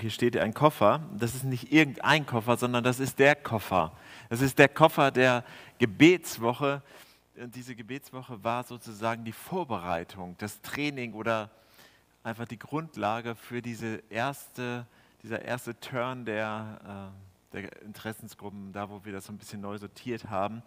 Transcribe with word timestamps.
Hier 0.00 0.10
steht 0.10 0.36
ein 0.36 0.54
Koffer. 0.54 1.00
Das 1.16 1.34
ist 1.34 1.44
nicht 1.44 1.72
irgendein 1.72 2.26
Koffer, 2.26 2.56
sondern 2.56 2.84
das 2.84 3.00
ist 3.00 3.18
der 3.18 3.34
Koffer. 3.34 3.92
Das 4.28 4.40
ist 4.40 4.58
der 4.58 4.68
Koffer 4.68 5.10
der 5.10 5.44
Gebetswoche. 5.78 6.82
Und 7.36 7.54
diese 7.54 7.74
Gebetswoche 7.74 8.42
war 8.42 8.64
sozusagen 8.64 9.24
die 9.24 9.32
Vorbereitung, 9.32 10.36
das 10.38 10.60
Training 10.60 11.14
oder 11.14 11.50
einfach 12.22 12.46
die 12.46 12.58
Grundlage 12.58 13.34
für 13.34 13.62
diese 13.62 14.02
erste, 14.10 14.86
dieser 15.22 15.42
erste 15.42 15.78
Turn 15.78 16.24
der, 16.24 17.12
äh, 17.52 17.56
der 17.56 17.82
Interessensgruppen, 17.82 18.72
da 18.72 18.90
wo 18.90 19.04
wir 19.04 19.12
das 19.12 19.26
so 19.26 19.32
ein 19.32 19.38
bisschen 19.38 19.60
neu 19.60 19.78
sortiert 19.78 20.28
haben. 20.28 20.62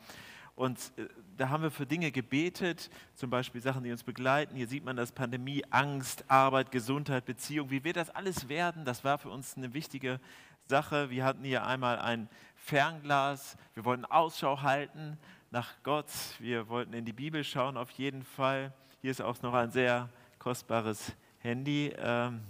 Und 0.55 0.79
äh, 0.97 1.07
da 1.37 1.49
haben 1.49 1.63
wir 1.63 1.71
für 1.71 1.85
Dinge 1.85 2.11
gebetet, 2.11 2.89
zum 3.15 3.29
Beispiel 3.29 3.61
Sachen, 3.61 3.83
die 3.83 3.91
uns 3.91 4.03
begleiten. 4.03 4.55
Hier 4.55 4.67
sieht 4.67 4.83
man 4.83 4.95
das 4.95 5.11
Pandemie, 5.11 5.63
Angst, 5.69 6.25
Arbeit, 6.27 6.71
Gesundheit, 6.71 7.25
Beziehung. 7.25 7.69
Wie 7.69 7.83
wird 7.83 7.95
das 7.95 8.09
alles 8.09 8.49
werden? 8.49 8.85
Das 8.85 9.03
war 9.03 9.17
für 9.17 9.29
uns 9.29 9.57
eine 9.57 9.73
wichtige 9.73 10.19
Sache. 10.65 11.09
Wir 11.09 11.25
hatten 11.25 11.43
hier 11.43 11.65
einmal 11.65 11.99
ein 11.99 12.29
Fernglas. 12.55 13.57
Wir 13.73 13.85
wollten 13.85 14.05
Ausschau 14.05 14.61
halten 14.61 15.17
nach 15.49 15.81
Gott. 15.83 16.09
Wir 16.39 16.69
wollten 16.69 16.93
in 16.93 17.05
die 17.05 17.13
Bibel 17.13 17.43
schauen 17.43 17.77
auf 17.77 17.91
jeden 17.91 18.23
Fall. 18.23 18.73
Hier 19.01 19.11
ist 19.11 19.21
auch 19.21 19.41
noch 19.41 19.53
ein 19.53 19.71
sehr 19.71 20.09
kostbares 20.39 21.13
Handy 21.39 21.93
ähm, 21.97 22.41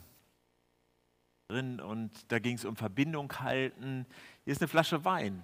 drin 1.48 1.80
und 1.80 2.12
da 2.32 2.40
ging 2.40 2.56
es 2.56 2.66
um 2.66 2.76
Verbindung 2.76 3.32
halten. 3.40 4.06
Hier 4.44 4.54
ist 4.54 4.62
eine 4.62 4.68
Flasche 4.68 5.04
Wein. 5.06 5.44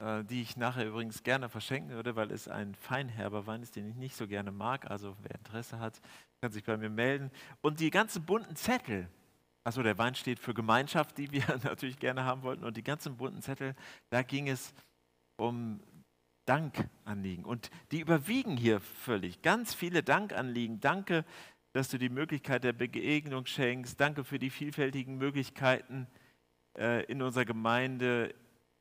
Äh, 0.00 0.24
die 0.24 0.42
ich 0.42 0.56
nachher 0.56 0.86
übrigens 0.86 1.22
gerne 1.22 1.48
verschenken 1.48 1.90
würde, 1.90 2.16
weil 2.16 2.32
es 2.32 2.48
ein 2.48 2.74
feinherber 2.74 3.46
Wein 3.46 3.62
ist, 3.62 3.76
den 3.76 3.88
ich 3.88 3.94
nicht 3.94 4.16
so 4.16 4.26
gerne 4.26 4.50
mag. 4.50 4.90
Also 4.90 5.16
wer 5.22 5.36
Interesse 5.36 5.78
hat, 5.78 6.00
kann 6.40 6.50
sich 6.50 6.64
bei 6.64 6.76
mir 6.76 6.90
melden. 6.90 7.30
Und 7.60 7.78
die 7.78 7.90
ganzen 7.90 8.24
bunten 8.24 8.56
Zettel, 8.56 9.08
also 9.62 9.82
der 9.84 9.96
Wein 9.96 10.16
steht 10.16 10.40
für 10.40 10.52
Gemeinschaft, 10.52 11.16
die 11.16 11.30
wir 11.30 11.44
natürlich 11.62 11.98
gerne 11.98 12.24
haben 12.24 12.42
wollten. 12.42 12.64
Und 12.64 12.76
die 12.76 12.82
ganzen 12.82 13.16
bunten 13.16 13.40
Zettel, 13.40 13.76
da 14.10 14.22
ging 14.22 14.48
es 14.48 14.74
um 15.36 15.80
Dankanliegen. 16.44 17.44
Und 17.44 17.70
die 17.92 18.00
überwiegen 18.00 18.56
hier 18.56 18.80
völlig. 18.80 19.42
Ganz 19.42 19.74
viele 19.74 20.02
Dankanliegen. 20.02 20.80
Danke, 20.80 21.24
dass 21.72 21.88
du 21.88 21.98
die 21.98 22.08
Möglichkeit 22.08 22.64
der 22.64 22.72
Begegnung 22.72 23.46
schenkst. 23.46 24.00
Danke 24.00 24.24
für 24.24 24.40
die 24.40 24.50
vielfältigen 24.50 25.18
Möglichkeiten 25.18 26.08
äh, 26.76 27.04
in 27.04 27.22
unserer 27.22 27.44
Gemeinde, 27.44 28.34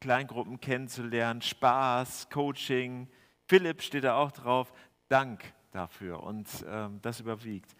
Kleingruppen 0.03 0.59
kennenzulernen, 0.59 1.41
Spaß, 1.41 2.29
Coaching. 2.29 3.07
Philipp 3.47 3.81
steht 3.81 4.03
da 4.03 4.17
auch 4.17 4.33
drauf. 4.33 4.73
Dank 5.07 5.41
dafür 5.71 6.21
und 6.23 6.49
ähm, 6.67 6.99
das 7.01 7.21
überwiegt. 7.21 7.73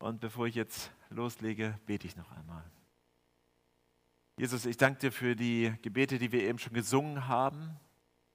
Und 0.00 0.20
bevor 0.20 0.48
ich 0.48 0.56
jetzt 0.56 0.90
loslege, 1.08 1.78
bete 1.86 2.08
ich 2.08 2.16
noch 2.16 2.32
einmal. 2.32 2.64
Jesus, 4.38 4.66
ich 4.66 4.76
danke 4.76 4.98
dir 4.98 5.12
für 5.12 5.36
die 5.36 5.72
Gebete, 5.82 6.18
die 6.18 6.32
wir 6.32 6.42
eben 6.42 6.58
schon 6.58 6.72
gesungen 6.72 7.28
haben. 7.28 7.76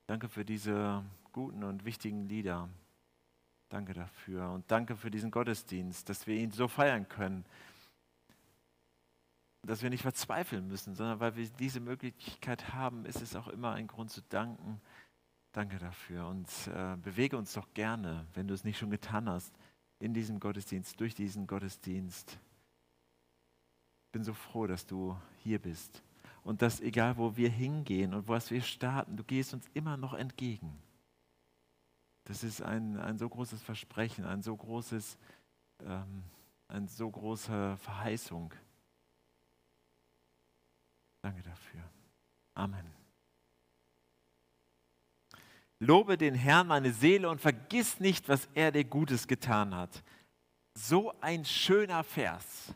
Danke 0.08 0.30
für 0.30 0.46
diese 0.46 1.04
guten 1.34 1.66
und 1.66 1.84
wichtigen 1.84 2.24
Lieder. 2.24 2.70
Danke 3.68 3.94
dafür 3.94 4.52
und 4.52 4.72
danke 4.72 4.96
für 4.96 5.12
diesen 5.12 5.32
Gottesdienst, 5.32 6.08
dass 6.08 6.28
wir 6.28 6.36
ihn 6.38 6.52
so 6.52 6.70
feiern 6.70 7.10
können 7.10 7.44
dass 9.66 9.82
wir 9.82 9.90
nicht 9.90 10.02
verzweifeln 10.02 10.68
müssen, 10.68 10.96
sondern 10.96 11.20
weil 11.20 11.36
wir 11.36 11.48
diese 11.50 11.80
Möglichkeit 11.80 12.74
haben, 12.74 13.06
ist 13.06 13.22
es 13.22 13.36
auch 13.36 13.48
immer 13.48 13.74
ein 13.74 13.88
Grund 13.88 14.12
zu 14.12 14.22
danken. 14.22 14.82
Danke 15.52 15.78
dafür 15.80 16.28
und 16.28 16.50
äh, 16.68 16.98
bewege 16.98 17.38
uns 17.38 17.54
doch 17.54 17.74
gerne, 17.74 18.26
wenn 18.34 18.48
du 18.48 18.54
es 18.54 18.64
nicht 18.64 18.78
schon 18.78 18.90
getan 18.90 19.30
hast, 19.30 19.54
in 20.00 20.14
diesem 20.14 20.40
Gottesdienst, 20.40 21.00
durch 21.00 21.16
diesen 21.16 21.48
Gottesdienst. 21.48 22.38
Ich 24.08 24.12
bin 24.12 24.24
so 24.24 24.34
froh, 24.34 24.68
dass 24.68 24.86
du 24.86 25.18
hier 25.44 25.60
bist 25.60 26.04
und 26.44 26.62
dass 26.62 26.82
egal 26.82 27.18
wo 27.18 27.36
wir 27.36 27.50
hingehen 27.50 28.14
und 28.14 28.28
was 28.28 28.52
wir 28.52 28.62
starten, 28.62 29.18
du 29.18 29.24
gehst 29.24 29.54
uns 29.54 29.66
immer 29.74 29.98
noch 29.98 30.14
entgegen. 30.14 30.78
Das 32.26 32.44
ist 32.44 32.62
ein, 32.62 32.98
ein 32.98 33.18
so 33.18 33.30
großes 33.30 33.62
Versprechen, 33.62 34.26
ein 34.26 34.42
so 34.42 34.56
großes, 34.56 35.18
ähm, 35.84 36.24
eine 36.68 36.88
so 36.88 37.10
große 37.10 37.78
Verheißung. 37.78 38.54
Danke 41.26 41.42
dafür. 41.42 41.82
Amen. 42.54 42.86
Lobe 45.80 46.20
den 46.20 46.36
Herrn, 46.36 46.68
meine 46.68 46.94
Seele, 46.94 47.28
und 47.32 47.42
vergiss 47.42 48.00
nicht, 48.00 48.30
was 48.30 48.48
er 48.54 48.72
dir 48.72 48.84
Gutes 48.84 49.28
getan 49.28 49.74
hat. 49.74 50.04
So 50.76 51.20
ein 51.22 51.44
schöner 51.44 52.04
Vers. 52.04 52.76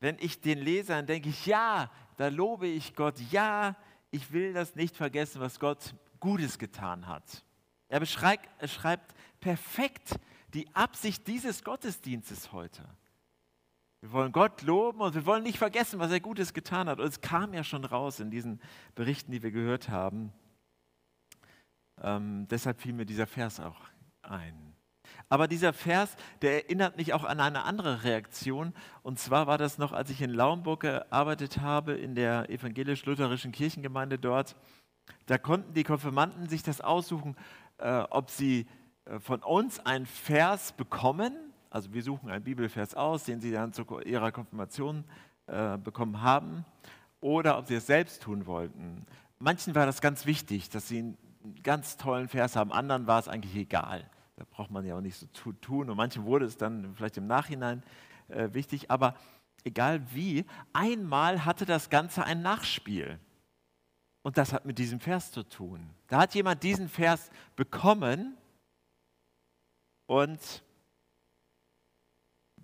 Wenn 0.00 0.18
ich 0.18 0.40
den 0.40 0.58
lese, 0.58 0.88
dann 0.88 1.06
denke 1.06 1.28
ich, 1.28 1.46
ja, 1.46 1.88
da 2.16 2.26
lobe 2.26 2.66
ich 2.66 2.96
Gott. 2.96 3.20
Ja, 3.30 3.76
ich 4.10 4.32
will 4.32 4.52
das 4.52 4.74
nicht 4.74 4.96
vergessen, 4.96 5.40
was 5.40 5.60
Gott 5.60 5.94
Gutes 6.18 6.58
getan 6.58 7.06
hat. 7.06 7.44
Er 7.86 8.00
beschreibt, 8.00 8.48
er 8.60 8.66
schreibt 8.66 9.14
perfekt 9.38 10.18
die 10.52 10.68
Absicht 10.74 11.28
dieses 11.28 11.62
Gottesdienstes 11.62 12.50
heute. 12.50 12.84
Wir 14.02 14.12
wollen 14.12 14.32
Gott 14.32 14.62
loben 14.62 15.00
und 15.00 15.14
wir 15.14 15.26
wollen 15.26 15.42
nicht 15.42 15.58
vergessen, 15.58 15.98
was 15.98 16.10
er 16.10 16.20
Gutes 16.20 16.54
getan 16.54 16.88
hat. 16.88 17.00
Und 17.00 17.06
es 17.06 17.20
kam 17.20 17.52
ja 17.52 17.62
schon 17.62 17.84
raus 17.84 18.18
in 18.18 18.30
diesen 18.30 18.60
Berichten, 18.94 19.30
die 19.30 19.42
wir 19.42 19.50
gehört 19.50 19.90
haben. 19.90 20.32
Ähm, 22.00 22.48
deshalb 22.48 22.80
fiel 22.80 22.94
mir 22.94 23.04
dieser 23.04 23.26
Vers 23.26 23.60
auch 23.60 23.78
ein. 24.22 24.74
Aber 25.28 25.48
dieser 25.48 25.72
Vers, 25.72 26.16
der 26.40 26.64
erinnert 26.64 26.96
mich 26.96 27.12
auch 27.12 27.24
an 27.24 27.40
eine 27.40 27.64
andere 27.64 28.04
Reaktion. 28.04 28.72
Und 29.02 29.18
zwar 29.18 29.46
war 29.46 29.58
das 29.58 29.76
noch, 29.76 29.92
als 29.92 30.08
ich 30.08 30.22
in 30.22 30.30
Laumburg 30.30 30.80
gearbeitet 30.80 31.58
habe, 31.58 31.92
in 31.92 32.14
der 32.14 32.48
evangelisch-lutherischen 32.48 33.52
Kirchengemeinde 33.52 34.18
dort. 34.18 34.56
Da 35.26 35.36
konnten 35.36 35.74
die 35.74 35.84
Konfirmanden 35.84 36.48
sich 36.48 36.62
das 36.62 36.80
aussuchen, 36.80 37.36
äh, 37.78 38.04
ob 38.10 38.30
sie 38.30 38.66
äh, 39.04 39.18
von 39.18 39.42
uns 39.42 39.78
einen 39.80 40.06
Vers 40.06 40.72
bekommen 40.72 41.49
also 41.70 41.92
wir 41.92 42.02
suchen 42.02 42.30
einen 42.30 42.44
Bibelvers 42.44 42.94
aus, 42.94 43.24
den 43.24 43.40
Sie 43.40 43.52
dann 43.52 43.72
zu 43.72 43.84
Ihrer 44.00 44.32
Konfirmation 44.32 45.04
äh, 45.46 45.78
bekommen 45.78 46.20
haben, 46.20 46.64
oder 47.20 47.58
ob 47.58 47.66
Sie 47.66 47.74
es 47.74 47.86
selbst 47.86 48.22
tun 48.22 48.46
wollten. 48.46 49.06
Manchen 49.38 49.74
war 49.74 49.86
das 49.86 50.02
ganz 50.02 50.26
wichtig, 50.26 50.68
dass 50.68 50.88
sie 50.88 50.98
einen 50.98 51.18
ganz 51.62 51.96
tollen 51.96 52.28
Vers 52.28 52.56
haben, 52.56 52.72
anderen 52.72 53.06
war 53.06 53.18
es 53.18 53.28
eigentlich 53.28 53.56
egal. 53.56 54.08
Da 54.36 54.44
braucht 54.50 54.70
man 54.70 54.84
ja 54.84 54.96
auch 54.96 55.00
nicht 55.00 55.16
so 55.16 55.26
zu 55.28 55.52
tun 55.52 55.88
und 55.88 55.96
manchen 55.96 56.24
wurde 56.24 56.44
es 56.44 56.58
dann 56.58 56.94
vielleicht 56.94 57.16
im 57.16 57.26
Nachhinein 57.26 57.82
äh, 58.28 58.52
wichtig, 58.52 58.90
aber 58.90 59.14
egal 59.64 60.02
wie, 60.12 60.44
einmal 60.74 61.46
hatte 61.46 61.64
das 61.64 61.88
Ganze 61.88 62.24
ein 62.24 62.42
Nachspiel. 62.42 63.18
Und 64.22 64.36
das 64.36 64.52
hat 64.52 64.66
mit 64.66 64.78
diesem 64.78 65.00
Vers 65.00 65.32
zu 65.32 65.42
tun. 65.42 65.88
Da 66.08 66.18
hat 66.18 66.34
jemand 66.34 66.62
diesen 66.62 66.90
Vers 66.90 67.30
bekommen 67.56 68.36
und 70.06 70.62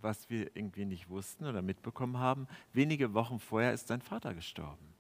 was 0.07 0.31
wir 0.31 0.55
irgendwie 0.57 0.85
nicht 0.85 1.09
wussten 1.09 1.47
oder 1.47 1.63
mitbekommen 1.63 2.19
haben, 2.19 2.47
wenige 2.73 3.13
Wochen 3.13 3.41
vorher 3.41 3.73
ist 3.73 3.89
sein 3.89 4.01
Vater 4.01 4.35
gestorben. 4.35 4.95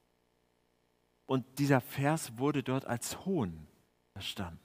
Und 1.26 1.60
dieser 1.60 1.80
Vers 1.80 2.36
wurde 2.38 2.64
dort 2.64 2.84
als 2.86 3.24
Hohn 3.24 3.68
verstanden. 4.12 4.58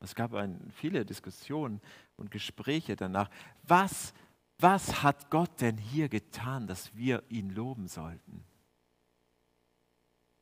Es 0.00 0.14
gab 0.14 0.32
ein, 0.32 0.70
viele 0.72 1.04
Diskussionen 1.04 1.82
und 2.16 2.30
Gespräche 2.30 2.96
danach. 2.96 3.28
Was, 3.62 4.14
was 4.58 5.02
hat 5.02 5.30
Gott 5.30 5.60
denn 5.60 5.76
hier 5.76 6.08
getan, 6.08 6.66
dass 6.66 6.96
wir 6.96 7.22
ihn 7.28 7.50
loben 7.50 7.88
sollten? 7.88 8.44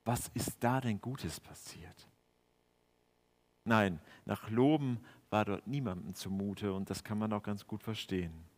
Was 0.05 0.29
ist 0.35 0.57
da 0.61 0.81
denn 0.81 1.01
Gutes 1.01 1.41
passiert? 1.41 2.09
Nein, 3.65 4.01
nach 4.25 4.49
Loben 4.51 5.01
war 5.31 5.45
dort 5.45 5.67
niemandem 5.67 6.15
zumute 6.15 6.73
und 6.73 6.89
das 6.91 7.03
kann 7.03 7.19
man 7.19 7.33
auch 7.33 7.43
ganz 7.43 7.67
gut 7.67 7.83
verstehen 7.83 8.50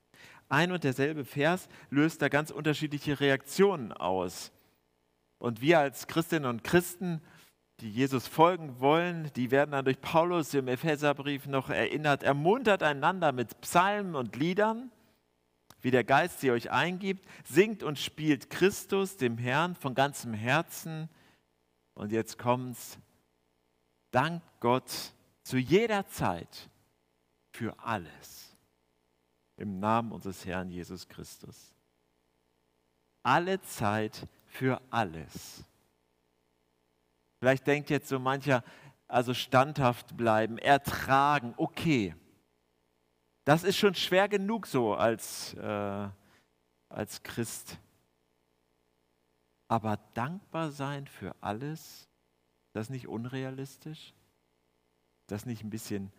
ein 0.49 0.73
und 0.73 0.85
derselbe 0.85 1.25
Vers 1.25 1.69
löst 1.91 2.23
da 2.23 2.29
ganz 2.29 2.51
unterschiedliche 2.51 3.21
Reaktionen 3.21 3.93
aus. 3.93 4.53
Und 5.39 5.61
wir 5.61 5.81
als 5.81 6.07
Christinnen 6.07 6.49
und 6.49 6.63
Christen, 6.63 7.21
die 7.81 7.91
Jesus 7.91 8.29
folgen 8.29 8.79
wollen, 8.79 9.31
die 9.35 9.51
werden 9.51 9.73
dann 9.73 9.85
durch 9.85 10.01
Paulus 10.01 10.55
im 10.55 10.69
Epheserbrief 10.69 11.47
noch 11.47 11.71
erinnert, 11.71 12.23
ermuntert 12.23 12.83
einander 12.83 13.33
mit 13.33 13.61
Psalmen 13.61 14.15
und 14.15 14.37
Liedern, 14.37 14.93
wie 15.81 15.91
der 15.91 16.05
Geist 16.05 16.41
sie 16.41 16.53
euch 16.53 16.71
eingibt, 16.71 17.27
singt 17.45 17.83
und 17.83 17.99
spielt 17.99 18.51
Christus, 18.51 19.17
dem 19.17 19.37
Herrn, 19.37 19.75
von 19.75 19.95
ganzem 19.95 20.33
Herzen. 20.33 21.09
Und 21.95 22.13
jetzt 22.13 22.39
kommt's, 22.39 22.99
dank 24.13 24.43
Gott 24.61 24.93
zu 25.43 25.59
jeder 25.59 26.07
Zeit 26.07 26.71
für 27.51 27.75
alles 27.81 28.52
im 29.63 29.79
Namen 29.79 30.11
unseres 30.11 30.45
Herrn 30.45 30.71
Jesus 30.71 31.09
Christus. 31.09 31.73
Alle 33.23 33.61
Zeit 33.63 34.27
für 34.47 34.83
alles. 34.91 35.65
Vielleicht 37.39 37.67
denkt 37.69 37.89
jetzt 37.89 38.09
so 38.09 38.19
mancher, 38.19 38.65
also 39.07 39.33
standhaft 39.35 40.17
bleiben, 40.17 40.59
ertragen, 40.59 41.55
okay. 41.57 42.17
Das 43.45 43.63
ist 43.63 43.77
schon 43.77 43.95
schwer 43.95 44.29
genug 44.29 44.67
so 44.67 44.95
als, 44.95 45.55
äh, 45.55 46.09
als 46.89 47.23
Christ. 47.23 47.79
Aber 49.69 49.97
dankbar 50.15 50.73
sein 50.73 51.07
für 51.07 51.37
alles, 51.41 52.09
das 52.73 52.91
nicht 52.91 53.07
unrealistisch? 53.07 54.13
Das 55.29 55.47
nicht 55.47 55.63
ein 55.63 55.71
bisschen 55.71 56.13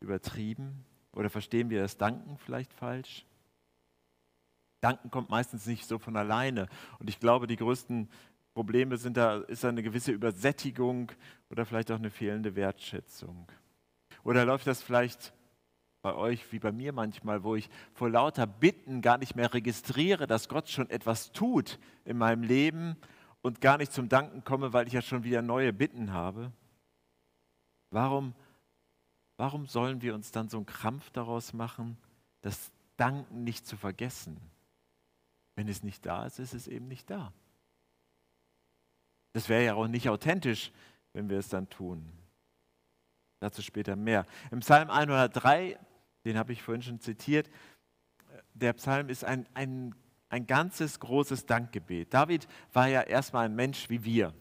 übertrieben? 0.00 0.84
Oder 1.12 1.30
verstehen 1.30 1.70
wir 1.70 1.80
das 1.80 1.96
Danken 1.96 2.38
vielleicht 2.38 2.72
falsch? 2.72 3.24
Danken 4.80 5.10
kommt 5.10 5.30
meistens 5.30 5.66
nicht 5.66 5.86
so 5.86 5.98
von 5.98 6.16
alleine. 6.16 6.68
Und 6.98 7.08
ich 7.08 7.18
glaube, 7.18 7.46
die 7.46 7.56
größten 7.56 8.08
Probleme 8.54 8.96
sind 8.96 9.16
da, 9.16 9.38
ist 9.38 9.64
da 9.64 9.68
eine 9.68 9.82
gewisse 9.82 10.12
Übersättigung 10.12 11.12
oder 11.50 11.64
vielleicht 11.64 11.90
auch 11.90 11.98
eine 11.98 12.10
fehlende 12.10 12.54
Wertschätzung. 12.54 13.46
Oder 14.24 14.44
läuft 14.44 14.66
das 14.66 14.82
vielleicht 14.82 15.32
bei 16.02 16.14
euch 16.14 16.52
wie 16.52 16.58
bei 16.58 16.72
mir 16.72 16.92
manchmal, 16.92 17.42
wo 17.42 17.56
ich 17.56 17.68
vor 17.92 18.08
lauter 18.08 18.46
Bitten 18.46 19.00
gar 19.00 19.18
nicht 19.18 19.34
mehr 19.34 19.52
registriere, 19.52 20.26
dass 20.26 20.48
Gott 20.48 20.68
schon 20.68 20.88
etwas 20.90 21.32
tut 21.32 21.78
in 22.04 22.18
meinem 22.18 22.42
Leben 22.42 22.96
und 23.42 23.60
gar 23.60 23.78
nicht 23.78 23.92
zum 23.92 24.08
Danken 24.08 24.44
komme, 24.44 24.72
weil 24.72 24.86
ich 24.86 24.92
ja 24.92 25.02
schon 25.02 25.24
wieder 25.24 25.42
neue 25.42 25.72
Bitten 25.72 26.12
habe? 26.12 26.52
Warum, 27.90 28.34
warum 29.38 29.66
sollen 29.66 30.02
wir 30.02 30.14
uns 30.14 30.30
dann 30.30 30.50
so 30.50 30.58
einen 30.58 30.66
Krampf 30.66 31.08
daraus 31.10 31.54
machen, 31.54 31.96
das 32.42 32.70
Danken 32.98 33.44
nicht 33.44 33.66
zu 33.66 33.78
vergessen? 33.78 34.36
Wenn 35.54 35.66
es 35.66 35.82
nicht 35.82 36.04
da 36.04 36.26
ist, 36.26 36.38
ist 36.38 36.52
es 36.52 36.68
eben 36.68 36.86
nicht 36.86 37.08
da. 37.08 37.32
Das 39.32 39.48
wäre 39.48 39.64
ja 39.64 39.74
auch 39.74 39.88
nicht 39.88 40.10
authentisch, 40.10 40.70
wenn 41.14 41.30
wir 41.30 41.38
es 41.38 41.48
dann 41.48 41.70
tun. 41.70 42.06
Dazu 43.40 43.62
später 43.62 43.96
mehr. 43.96 44.26
Im 44.50 44.60
Psalm 44.60 44.90
103 44.90 45.78
den 46.28 46.36
habe 46.36 46.52
ich 46.52 46.62
vorhin 46.62 46.82
schon 46.82 47.00
zitiert. 47.00 47.48
Der 48.52 48.74
Psalm 48.74 49.08
ist 49.08 49.24
ein, 49.24 49.46
ein, 49.54 49.94
ein 50.28 50.46
ganzes 50.46 51.00
großes 51.00 51.46
Dankgebet. 51.46 52.12
David 52.12 52.46
war 52.72 52.86
ja 52.88 53.00
erstmal 53.00 53.46
ein 53.46 53.54
Mensch 53.54 53.88
wie 53.88 54.04
wir. 54.04 54.34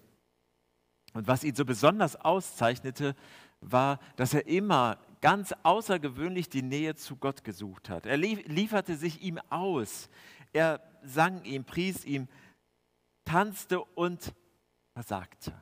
Und 1.14 1.28
was 1.28 1.44
ihn 1.44 1.56
so 1.56 1.64
besonders 1.64 2.16
auszeichnete, 2.18 3.16
war, 3.62 4.00
dass 4.16 4.34
er 4.34 4.48
immer 4.48 4.98
ganz 5.22 5.54
außergewöhnlich 5.64 6.50
die 6.50 6.62
Nähe 6.62 6.96
zu 6.96 7.16
Gott 7.16 7.44
gesucht 7.44 7.90
hat. 7.90 8.06
Er 8.06 8.18
lieferte 8.18 8.96
sich 8.96 9.22
ihm 9.22 9.40
aus. 9.50 10.10
Er 10.54 10.82
sang 11.04 11.44
ihm, 11.44 11.66
pries 11.66 12.06
ihm, 12.06 12.28
tanzte 13.26 13.84
und 13.84 14.34
versagte. 14.94 15.54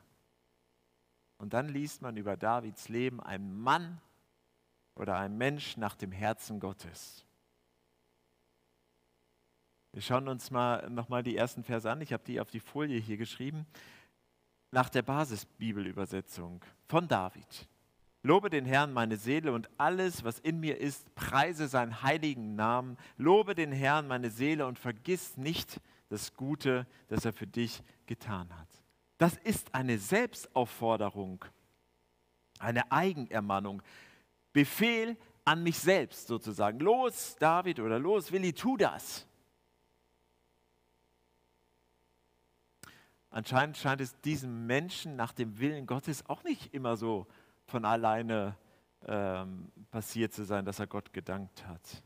Und 1.37 1.53
dann 1.53 1.69
liest 1.69 2.01
man 2.01 2.17
über 2.17 2.37
Davids 2.37 2.89
Leben, 2.89 3.21
ein 3.21 3.53
Mann 3.53 4.01
oder 4.95 5.17
ein 5.17 5.37
Mensch 5.37 5.77
nach 5.77 5.95
dem 5.95 6.11
Herzen 6.11 6.59
Gottes. 6.59 7.25
Wir 9.91 10.01
schauen 10.01 10.27
uns 10.27 10.51
mal 10.51 10.89
nochmal 10.89 11.23
die 11.23 11.37
ersten 11.37 11.63
Verse 11.63 11.89
an. 11.89 12.01
Ich 12.01 12.11
habe 12.11 12.23
die 12.25 12.41
auf 12.41 12.51
die 12.51 12.59
Folie 12.59 12.99
hier 12.99 13.17
geschrieben. 13.17 13.65
Nach 14.71 14.89
der 14.89 15.03
Basisbibelübersetzung 15.03 16.63
von 16.87 17.07
David. 17.07 17.67
Lobe 18.25 18.49
den 18.49 18.65
Herrn 18.65 18.91
meine 18.91 19.17
Seele 19.17 19.51
und 19.53 19.69
alles, 19.77 20.23
was 20.23 20.39
in 20.39 20.59
mir 20.59 20.79
ist, 20.79 21.13
preise 21.13 21.67
seinen 21.67 22.01
heiligen 22.01 22.55
Namen. 22.55 22.97
Lobe 23.17 23.53
den 23.53 23.71
Herrn 23.71 24.07
meine 24.07 24.31
Seele 24.31 24.65
und 24.65 24.79
vergiss 24.79 25.37
nicht 25.37 25.79
das 26.09 26.33
Gute, 26.33 26.87
das 27.07 27.23
er 27.23 27.33
für 27.33 27.45
dich 27.45 27.83
getan 28.07 28.49
hat. 28.57 28.67
Das 29.19 29.37
ist 29.37 29.75
eine 29.75 29.99
Selbstaufforderung, 29.99 31.45
eine 32.57 32.91
Eigenermannung. 32.91 33.83
Befehl 34.53 35.17
an 35.43 35.61
mich 35.61 35.77
selbst 35.77 36.25
sozusagen. 36.25 36.79
Los, 36.79 37.35
David 37.37 37.79
oder 37.79 37.99
los, 37.99 38.31
Willi, 38.31 38.53
tu 38.53 38.75
das. 38.75 39.27
Anscheinend 43.29 43.77
scheint 43.77 44.01
es 44.01 44.19
diesem 44.21 44.65
Menschen 44.65 45.15
nach 45.15 45.31
dem 45.31 45.59
Willen 45.59 45.85
Gottes 45.85 46.27
auch 46.27 46.43
nicht 46.43 46.73
immer 46.73 46.97
so 46.97 47.27
von 47.65 47.85
alleine 47.85 48.55
ähm, 49.07 49.71
passiert 49.91 50.33
zu 50.33 50.43
sein, 50.43 50.65
dass 50.65 50.79
er 50.79 50.87
Gott 50.87 51.13
gedankt 51.13 51.65
hat. 51.67 52.03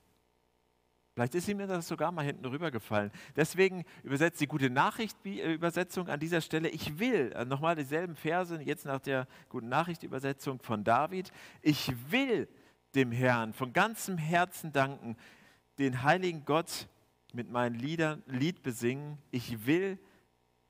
Vielleicht 1.14 1.36
ist 1.36 1.50
ihm 1.50 1.58
das 1.58 1.88
sogar 1.88 2.14
mal 2.14 2.24
hinten 2.24 2.46
rübergefallen. 2.46 3.12
Deswegen 3.36 3.84
übersetzt 4.04 4.40
die 4.40 4.48
gute 4.48 4.70
Nachricht-Übersetzung 4.70 6.08
an 6.08 6.20
dieser 6.20 6.40
Stelle, 6.40 6.70
ich 6.70 6.98
will, 6.98 7.34
äh, 7.34 7.44
nochmal 7.44 7.76
dieselben 7.76 8.16
Verse, 8.16 8.62
jetzt 8.62 8.86
nach 8.86 9.02
der 9.02 9.28
guten 9.50 9.68
Nachricht-Übersetzung 9.68 10.62
von 10.62 10.84
David, 10.84 11.32
ich 11.62 11.94
will 12.10 12.48
dem 12.96 13.12
Herrn 13.12 13.54
von 13.54 13.74
ganzem 13.74 14.18
Herzen 14.18 14.72
danken, 14.72 15.18
den 15.78 16.04
heiligen 16.04 16.46
Gott 16.46 16.88
mit 17.34 17.50
meinen 17.50 17.76
Liedern, 17.76 18.24
Lied 18.26 18.64
besingen. 18.64 19.18
Ich 19.30 19.66
will 19.66 20.00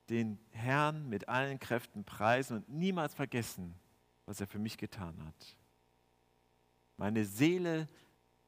den 0.08 0.38
Herrn 0.50 1.08
mit 1.08 1.28
allen 1.28 1.60
Kräften 1.60 2.04
preisen 2.04 2.58
und 2.58 2.68
niemals 2.68 3.14
vergessen, 3.14 3.74
was 4.30 4.40
er 4.40 4.46
für 4.46 4.60
mich 4.60 4.78
getan 4.78 5.20
hat. 5.26 5.56
Meine 6.96 7.24
Seele 7.24 7.88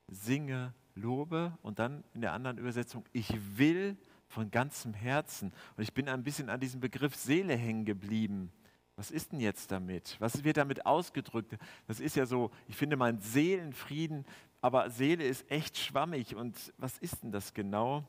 singe 0.07 0.73
lobe 0.95 1.59
und 1.61 1.81
dann 1.81 2.05
in 2.15 2.21
der 2.21 2.35
anderen 2.35 2.57
Übersetzung, 2.57 3.05
ich 3.13 3.35
will 3.59 3.97
von 4.29 4.53
ganzem 4.53 4.95
Herzen. 4.95 5.53
Und 5.77 5.83
ich 5.83 5.93
bin 5.93 6.09
ein 6.09 6.23
bisschen 6.23 6.51
an 6.51 6.61
diesem 6.61 6.79
Begriff 6.79 7.17
Seele 7.17 7.57
hängen 7.57 7.85
geblieben. 7.85 8.53
Was 8.95 9.11
ist 9.11 9.33
denn 9.33 9.41
jetzt 9.41 9.73
damit? 9.73 10.15
Was 10.21 10.45
wird 10.45 10.57
damit 10.57 10.87
ausgedrückt? 10.87 11.59
Das 11.89 11.99
ist 11.99 12.15
ja 12.15 12.27
so, 12.27 12.53
ich 12.69 12.77
finde 12.77 12.95
mein 12.95 13.19
Seelenfrieden, 13.19 14.25
aber 14.61 14.89
Seele 14.89 15.25
ist 15.25 15.51
echt 15.51 15.77
schwammig. 15.77 16.37
Und 16.37 16.73
was 16.79 16.97
ist 16.99 17.25
denn 17.25 17.33
das 17.33 17.55
genau? 17.55 18.05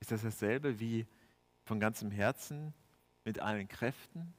Ist 0.00 0.10
das 0.10 0.22
dasselbe 0.22 0.80
wie 0.80 1.06
von 1.62 1.78
ganzem 1.78 2.10
Herzen 2.10 2.74
mit 3.24 3.38
allen 3.38 3.68
Kräften? 3.68 4.34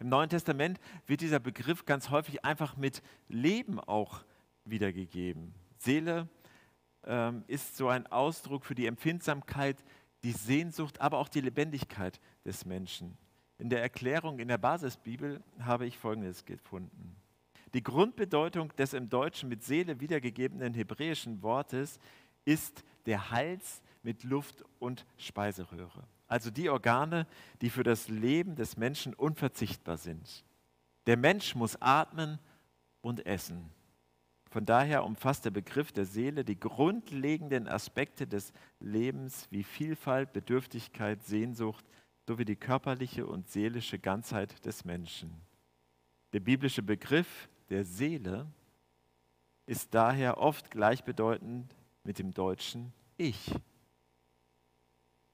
Im 0.00 0.08
Neuen 0.08 0.30
Testament 0.30 0.80
wird 1.06 1.20
dieser 1.20 1.40
Begriff 1.40 1.84
ganz 1.84 2.10
häufig 2.10 2.44
einfach 2.44 2.76
mit 2.76 3.02
Leben 3.28 3.80
auch 3.80 4.24
wiedergegeben. 4.64 5.54
Seele 5.78 6.28
ähm, 7.04 7.44
ist 7.46 7.76
so 7.76 7.88
ein 7.88 8.06
Ausdruck 8.06 8.64
für 8.64 8.74
die 8.74 8.86
Empfindsamkeit, 8.86 9.82
die 10.22 10.32
Sehnsucht, 10.32 11.00
aber 11.00 11.18
auch 11.18 11.28
die 11.28 11.40
Lebendigkeit 11.40 12.20
des 12.44 12.64
Menschen. 12.64 13.16
In 13.58 13.70
der 13.70 13.82
Erklärung 13.82 14.38
in 14.38 14.48
der 14.48 14.58
Basisbibel 14.58 15.42
habe 15.60 15.86
ich 15.86 15.98
Folgendes 15.98 16.44
gefunden. 16.44 17.16
Die 17.74 17.82
Grundbedeutung 17.82 18.74
des 18.76 18.92
im 18.92 19.08
Deutschen 19.08 19.48
mit 19.48 19.64
Seele 19.64 20.00
wiedergegebenen 20.00 20.74
hebräischen 20.74 21.42
Wortes 21.42 21.98
ist 22.44 22.84
der 23.06 23.30
Hals 23.30 23.82
mit 24.02 24.24
Luft 24.24 24.64
und 24.78 25.06
Speiseröhre. 25.16 26.04
Also 26.32 26.50
die 26.50 26.70
Organe, 26.70 27.26
die 27.60 27.68
für 27.68 27.82
das 27.82 28.08
Leben 28.08 28.56
des 28.56 28.78
Menschen 28.78 29.12
unverzichtbar 29.12 29.98
sind. 29.98 30.46
Der 31.04 31.18
Mensch 31.18 31.54
muss 31.54 31.76
atmen 31.82 32.38
und 33.02 33.26
essen. 33.26 33.68
Von 34.48 34.64
daher 34.64 35.04
umfasst 35.04 35.44
der 35.44 35.50
Begriff 35.50 35.92
der 35.92 36.06
Seele 36.06 36.42
die 36.42 36.58
grundlegenden 36.58 37.68
Aspekte 37.68 38.26
des 38.26 38.54
Lebens 38.80 39.46
wie 39.50 39.62
Vielfalt, 39.62 40.32
Bedürftigkeit, 40.32 41.22
Sehnsucht 41.22 41.84
sowie 42.26 42.46
die 42.46 42.56
körperliche 42.56 43.26
und 43.26 43.50
seelische 43.50 43.98
Ganzheit 43.98 44.64
des 44.64 44.86
Menschen. 44.86 45.38
Der 46.32 46.40
biblische 46.40 46.82
Begriff 46.82 47.50
der 47.68 47.84
Seele 47.84 48.46
ist 49.66 49.92
daher 49.92 50.38
oft 50.38 50.70
gleichbedeutend 50.70 51.76
mit 52.04 52.18
dem 52.18 52.32
deutschen 52.32 52.94
Ich. 53.18 53.52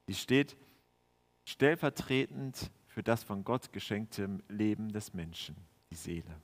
Sie 0.09 0.15
steht 0.15 0.57
stellvertretend 1.49 2.71
für 2.87 3.03
das 3.03 3.23
von 3.23 3.43
Gott 3.43 3.73
geschenkte 3.73 4.39
Leben 4.49 4.93
des 4.93 5.15
Menschen, 5.15 5.57
die 5.91 5.95
Seele. 5.95 6.41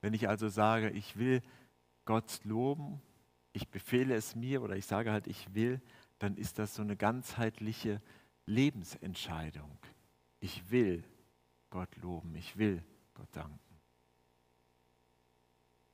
Wenn 0.00 0.14
ich 0.14 0.28
also 0.28 0.48
sage, 0.48 0.90
ich 0.90 1.16
will 1.16 1.42
Gott 2.06 2.40
loben, 2.44 3.02
ich 3.52 3.68
befehle 3.68 4.14
es 4.14 4.34
mir 4.34 4.62
oder 4.62 4.76
ich 4.76 4.86
sage 4.86 5.12
halt, 5.12 5.26
ich 5.26 5.54
will, 5.54 5.80
dann 6.18 6.36
ist 6.36 6.58
das 6.58 6.74
so 6.74 6.82
eine 6.82 6.96
ganzheitliche 6.96 8.00
Lebensentscheidung. 8.46 9.78
Ich 10.40 10.70
will 10.70 11.04
Gott 11.68 11.94
loben, 11.96 12.34
ich 12.34 12.56
will 12.56 12.82
Gott 13.12 13.28
danken. 13.32 13.58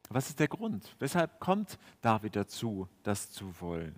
Was 0.08 0.28
ist 0.28 0.38
der 0.38 0.48
Grund? 0.48 0.94
Weshalb 1.00 1.40
kommt 1.40 1.78
David 2.00 2.36
dazu, 2.36 2.88
das 3.02 3.30
zu 3.30 3.60
wollen? 3.60 3.94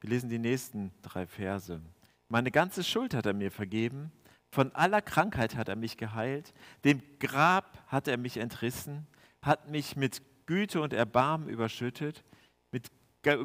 Wir 0.00 0.10
lesen 0.10 0.30
die 0.30 0.38
nächsten 0.38 0.92
drei 1.02 1.26
Verse. 1.26 1.80
Meine 2.28 2.50
ganze 2.50 2.84
Schuld 2.84 3.14
hat 3.14 3.26
er 3.26 3.32
mir 3.32 3.50
vergeben, 3.50 4.12
von 4.50 4.74
aller 4.74 5.02
Krankheit 5.02 5.56
hat 5.56 5.68
er 5.68 5.76
mich 5.76 5.96
geheilt, 5.96 6.52
dem 6.84 7.02
Grab 7.18 7.82
hat 7.86 8.08
er 8.08 8.16
mich 8.16 8.38
entrissen, 8.38 9.06
hat 9.42 9.68
mich 9.68 9.96
mit 9.96 10.22
Güte 10.46 10.80
und 10.80 10.92
Erbarmen 10.92 11.48
überschüttet. 11.48 12.24
Mit 12.72 12.88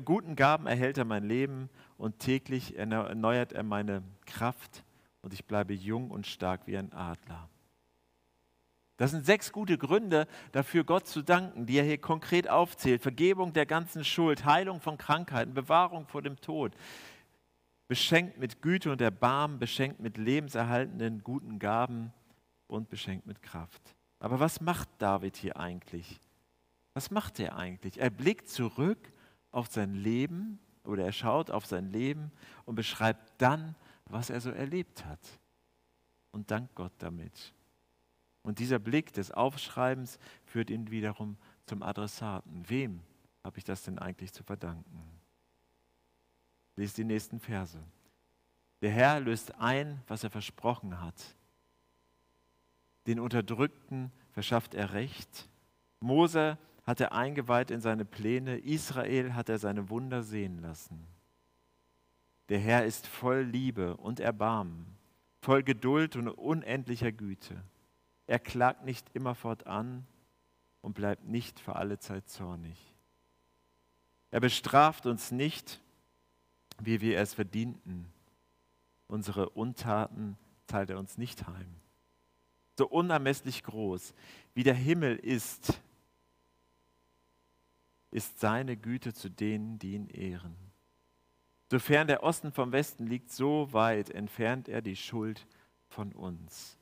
guten 0.06 0.36
Gaben 0.36 0.68
erhält 0.68 0.98
er 0.98 1.06
mein 1.06 1.26
Leben 1.26 1.70
und 1.98 2.20
täglich 2.20 2.78
erneuert 2.78 3.54
er 3.54 3.64
meine 3.64 4.04
Kraft 4.26 4.84
und 5.22 5.34
ich 5.34 5.46
bleibe 5.46 5.74
jung 5.74 6.12
und 6.12 6.28
stark 6.28 6.68
wie 6.68 6.78
ein 6.78 6.94
Adler. 6.94 7.50
Das 8.98 9.12
sind 9.12 9.26
sechs 9.26 9.52
gute 9.52 9.78
Gründe 9.78 10.28
dafür, 10.52 10.84
Gott 10.84 11.08
zu 11.08 11.24
danken, 11.24 11.66
die 11.66 11.78
er 11.78 11.84
hier 11.84 11.98
konkret 11.98 12.50
aufzählt. 12.50 13.02
Vergebung 13.02 13.52
der 13.52 13.66
ganzen 13.66 14.06
Schuld, 14.06 14.46
Heilung 14.46 14.80
von 14.80 14.98
Krankheiten, 14.98 15.54
Bewahrung 15.54 16.08
vor 16.08 16.22
dem 16.22 16.40
Tod, 16.40 16.74
beschenkt 17.94 18.40
mit 18.40 18.64
Güte 18.64 18.92
und 18.92 19.02
Erbarmen, 19.02 19.60
beschenkt 19.60 20.00
mit 20.00 20.18
lebenserhaltenden 20.18 21.24
guten 21.24 21.60
Gaben 21.60 22.12
und 22.66 22.90
beschenkt 22.90 23.28
mit 23.28 23.44
Kraft. 23.44 23.96
Aber 24.18 24.40
was 24.40 24.62
macht 24.62 24.90
David 24.98 25.36
hier 25.36 25.58
eigentlich? 25.58 26.20
Was 26.96 27.12
macht 27.12 27.40
er 27.40 27.56
eigentlich? 27.56 28.00
Er 28.00 28.10
blickt 28.10 28.50
zurück 28.50 29.14
auf 29.52 29.68
sein 29.68 29.94
Leben 29.94 30.58
oder 30.86 31.06
er 31.06 31.12
schaut 31.12 31.52
auf 31.52 31.68
sein 31.68 31.92
Leben 31.92 32.32
und 32.66 32.74
beschreibt 32.74 33.40
dann, 33.40 33.76
was 34.06 34.32
er 34.32 34.42
so 34.42 34.50
erlebt 34.50 35.06
hat. 35.06 35.22
Und 36.32 36.50
dankt 36.50 36.74
Gott 36.74 36.94
damit. 36.98 37.54
Und 38.42 38.58
dieser 38.58 38.80
Blick 38.80 39.14
des 39.14 39.30
Aufschreibens 39.30 40.18
führt 40.46 40.72
ihn 40.72 40.90
wiederum 40.90 41.38
zum 41.68 41.84
Adressaten. 41.84 42.68
Wem 42.68 43.02
habe 43.44 43.60
ich 43.60 43.64
das 43.64 43.84
denn 43.84 44.00
eigentlich 44.00 44.34
zu 44.34 44.44
verdanken? 44.44 45.14
Lies 46.76 46.94
die 46.94 47.04
nächsten 47.04 47.40
Verse. 47.40 47.80
Der 48.82 48.92
Herr 48.92 49.20
löst 49.20 49.56
ein, 49.56 50.02
was 50.08 50.24
er 50.24 50.30
versprochen 50.30 51.00
hat. 51.00 51.36
Den 53.08 53.20
Unterdrückten 53.20 54.12
verschafft 54.32 54.74
er 54.74 54.94
Recht. 54.94 55.50
Mose 56.00 56.58
hat 56.86 57.00
er 57.00 57.14
eingeweiht 57.14 57.72
in 57.72 57.82
seine 57.82 58.06
Pläne. 58.06 58.58
Israel 58.58 59.36
hat 59.36 59.50
er 59.50 59.58
seine 59.58 59.90
Wunder 59.90 60.24
sehen 60.24 60.60
lassen. 60.60 61.06
Der 62.50 62.60
Herr 62.60 62.86
ist 62.86 63.08
voll 63.08 63.42
Liebe 63.42 63.96
und 63.98 64.20
Erbarmen, 64.20 64.86
voll 65.40 65.64
Geduld 65.64 66.16
und 66.16 66.28
unendlicher 66.28 67.12
Güte. 67.12 67.64
Er 68.28 68.40
klagt 68.40 68.84
nicht 68.84 69.08
immerfort 69.14 69.66
an 69.66 70.06
und 70.82 70.94
bleibt 70.94 71.26
nicht 71.26 71.60
für 71.60 71.76
alle 71.76 72.00
Zeit 72.00 72.28
zornig. 72.28 72.94
Er 74.32 74.40
bestraft 74.40 75.06
uns 75.06 75.32
nicht, 75.32 75.82
wie 76.82 77.02
wir 77.02 77.20
es 77.20 77.34
verdienten. 77.34 78.08
Unsere 79.08 79.50
Untaten 79.50 80.38
teilt 80.68 80.90
er 80.90 81.00
uns 81.00 81.18
nicht 81.18 81.48
heim. 81.48 81.76
So 82.78 82.88
unermesslich 82.88 83.64
groß, 83.64 84.14
wie 84.54 84.64
der 84.64 84.74
Himmel 84.74 85.16
ist, 85.18 85.82
ist 88.12 88.40
seine 88.40 88.78
Güte 88.78 89.14
zu 89.14 89.30
denen, 89.30 89.80
die 89.80 89.94
ihn 89.94 90.08
ehren. 90.08 90.56
Sofern 91.70 92.08
der 92.08 92.24
Osten 92.24 92.52
vom 92.52 92.72
Westen 92.72 93.08
liegt, 93.08 93.32
so 93.32 93.72
weit 93.74 94.10
entfernt 94.12 94.70
er 94.70 94.82
die 94.82 94.96
Schuld 94.96 95.48
von 95.90 96.12
uns. 96.14 96.78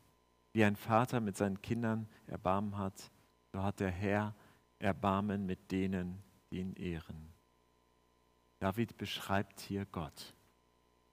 Wie 0.54 0.66
ein 0.66 0.76
Vater 0.76 1.22
mit 1.22 1.38
seinen 1.38 1.62
Kindern 1.62 2.08
Erbarmen 2.28 2.78
hat, 2.78 3.10
so 3.54 3.64
hat 3.64 3.80
der 3.80 3.92
Herr 3.92 4.36
Erbarmen 4.80 5.46
mit 5.46 5.72
denen, 5.72 6.22
die 6.52 6.60
ihn 6.60 6.74
ehren. 6.74 7.31
David 8.62 8.96
beschreibt 8.98 9.60
hier 9.60 9.86
Gott, 9.86 10.34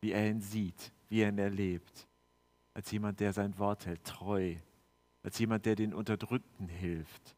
wie 0.00 0.12
er 0.12 0.28
ihn 0.30 0.40
sieht, 0.40 0.92
wie 1.08 1.22
er 1.22 1.30
ihn 1.30 1.38
erlebt, 1.38 2.06
als 2.74 2.90
jemand, 2.90 3.18
der 3.20 3.32
sein 3.32 3.58
Wort 3.58 3.86
hält, 3.86 4.04
treu, 4.04 4.54
als 5.22 5.38
jemand, 5.38 5.66
der 5.66 5.74
den 5.74 5.94
Unterdrückten 5.94 6.68
hilft, 6.68 7.36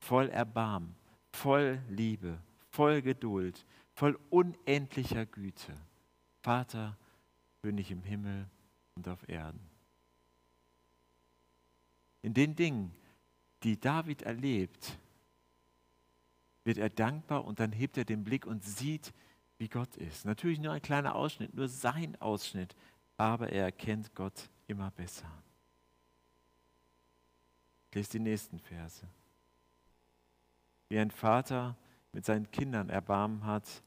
voll 0.00 0.28
Erbarmen, 0.28 0.96
voll 1.32 1.80
Liebe, 1.88 2.42
voll 2.70 3.02
Geduld, 3.02 3.64
voll 3.94 4.18
unendlicher 4.30 5.26
Güte. 5.26 5.74
Vater, 6.42 6.98
König 7.62 7.92
im 7.92 8.02
Himmel 8.02 8.48
und 8.96 9.06
auf 9.06 9.28
Erden 9.28 9.72
in 12.22 12.34
den 12.34 12.54
Dingen, 12.54 12.94
die 13.64 13.78
David 13.78 14.22
erlebt, 14.22 14.98
wird 16.64 16.78
er 16.78 16.90
dankbar 16.90 17.44
und 17.44 17.58
dann 17.58 17.72
hebt 17.72 17.96
er 17.98 18.04
den 18.04 18.22
Blick 18.24 18.46
und 18.46 18.64
sieht, 18.64 19.12
wie 19.62 19.68
Gott 19.68 19.96
ist. 19.96 20.24
Natürlich 20.24 20.58
nur 20.58 20.72
ein 20.72 20.82
kleiner 20.82 21.14
Ausschnitt, 21.14 21.54
nur 21.54 21.68
sein 21.68 22.20
Ausschnitt, 22.20 22.74
aber 23.16 23.48
er 23.48 23.66
erkennt 23.66 24.12
Gott 24.14 24.50
immer 24.66 24.90
besser. 24.90 25.30
Ich 27.88 27.94
lese 27.94 28.10
die 28.10 28.18
nächsten 28.18 28.58
Verse. 28.58 29.06
Wie 30.88 30.98
ein 30.98 31.12
Vater 31.12 31.76
mit 32.10 32.24
seinen 32.24 32.50
Kindern 32.50 32.90
Erbarmen 32.90 33.46
hat, 33.46 33.82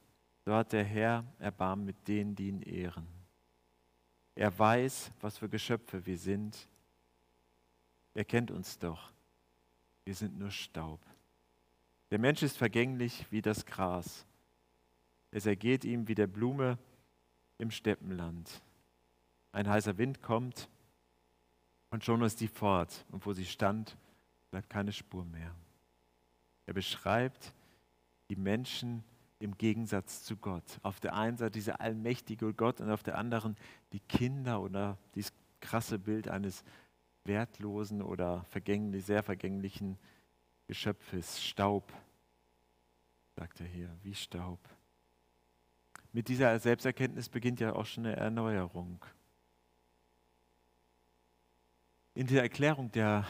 so 0.45 0.53
hat 0.53 0.71
der 0.71 0.85
Herr 0.85 1.25
Erbarmen 1.39 1.85
mit 1.85 2.07
denen, 2.07 2.35
die 2.35 2.47
ihn 2.47 2.61
ehren. 2.61 3.05
Er 4.33 4.57
weiß, 4.57 5.11
was 5.19 5.37
für 5.37 5.49
Geschöpfe 5.49 6.05
wir 6.05 6.17
sind 6.17 6.67
er 8.15 8.23
kennt 8.23 8.49
uns 8.49 8.79
doch. 8.79 9.11
Wir 10.05 10.15
sind 10.15 10.39
nur 10.39 10.49
Staub. 10.49 11.01
Der 12.11 12.17
Mensch 12.17 12.41
ist 12.43 12.57
vergänglich 12.57 13.25
wie 13.29 13.41
das 13.41 13.65
Gras. 13.65 14.25
Es 15.35 15.45
ergeht 15.45 15.83
ihm 15.83 16.07
wie 16.07 16.15
der 16.15 16.27
Blume 16.27 16.77
im 17.57 17.69
Steppenland. 17.69 18.63
Ein 19.51 19.67
heißer 19.67 19.97
Wind 19.97 20.21
kommt 20.21 20.69
und 21.89 22.05
schon 22.05 22.21
ist 22.21 22.39
sie 22.39 22.47
fort. 22.47 23.05
Und 23.11 23.25
wo 23.25 23.33
sie 23.33 23.43
stand, 23.43 23.97
bleibt 24.49 24.69
keine 24.69 24.93
Spur 24.93 25.25
mehr. 25.25 25.53
Er 26.67 26.73
beschreibt 26.73 27.53
die 28.29 28.37
Menschen 28.37 29.03
im 29.39 29.57
Gegensatz 29.57 30.23
zu 30.23 30.37
Gott. 30.37 30.79
Auf 30.83 31.01
der 31.01 31.13
einen 31.15 31.35
Seite 31.35 31.51
dieser 31.51 31.81
allmächtige 31.81 32.53
Gott 32.53 32.79
und 32.79 32.89
auf 32.89 33.03
der 33.03 33.17
anderen 33.17 33.57
die 33.91 33.99
Kinder 33.99 34.61
oder 34.61 34.97
dieses 35.15 35.33
krasse 35.59 35.99
Bild 35.99 36.29
eines 36.29 36.63
wertlosen 37.25 38.01
oder 38.01 38.45
vergänglich, 38.51 39.03
sehr 39.03 39.21
vergänglichen 39.21 39.97
Geschöpfes, 40.67 41.43
Staub, 41.43 41.91
sagt 43.35 43.59
er 43.59 43.67
hier, 43.67 43.89
wie 44.01 44.15
Staub. 44.15 44.59
Mit 46.15 46.29
dieser 46.29 46.57
Selbsterkenntnis 46.59 47.27
beginnt 47.27 47.59
ja 47.59 47.73
auch 47.75 47.85
schon 47.85 48.05
eine 48.05 48.15
Erneuerung. 48.15 49.03
In 52.13 52.25
der 52.27 52.41
Erklärung 52.41 52.89
der 52.93 53.27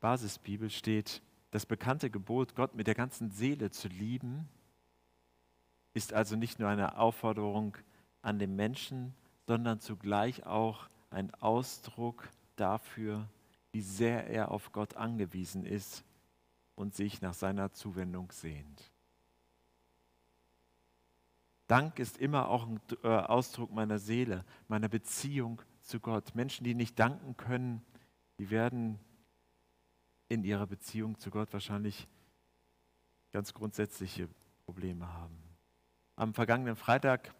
Basisbibel 0.00 0.70
steht, 0.70 1.20
das 1.50 1.66
bekannte 1.66 2.08
Gebot, 2.08 2.54
Gott 2.54 2.74
mit 2.74 2.86
der 2.86 2.94
ganzen 2.94 3.30
Seele 3.30 3.70
zu 3.70 3.88
lieben, 3.88 4.48
ist 5.92 6.14
also 6.14 6.34
nicht 6.34 6.58
nur 6.58 6.70
eine 6.70 6.96
Aufforderung 6.96 7.76
an 8.22 8.38
den 8.38 8.56
Menschen, 8.56 9.12
sondern 9.46 9.78
zugleich 9.78 10.46
auch 10.46 10.88
ein 11.10 11.30
Ausdruck 11.34 12.26
dafür, 12.56 13.28
wie 13.72 13.82
sehr 13.82 14.28
er 14.28 14.50
auf 14.50 14.72
Gott 14.72 14.96
angewiesen 14.96 15.66
ist 15.66 16.06
und 16.74 16.94
sich 16.94 17.20
nach 17.20 17.34
seiner 17.34 17.70
Zuwendung 17.72 18.32
sehnt. 18.32 18.92
Dank 21.68 21.98
ist 21.98 22.16
immer 22.16 22.48
auch 22.48 22.66
ein 22.66 22.80
äh, 23.04 23.08
Ausdruck 23.08 23.70
meiner 23.70 23.98
Seele, 23.98 24.44
meiner 24.68 24.88
Beziehung 24.88 25.62
zu 25.82 26.00
Gott. 26.00 26.34
Menschen, 26.34 26.64
die 26.64 26.74
nicht 26.74 26.98
danken 26.98 27.36
können, 27.36 27.82
die 28.38 28.50
werden 28.50 28.98
in 30.28 30.44
ihrer 30.44 30.66
Beziehung 30.66 31.18
zu 31.18 31.30
Gott 31.30 31.52
wahrscheinlich 31.52 32.08
ganz 33.32 33.52
grundsätzliche 33.52 34.28
Probleme 34.64 35.12
haben. 35.12 35.36
Am 36.16 36.32
vergangenen 36.34 36.74
Freitag 36.74 37.34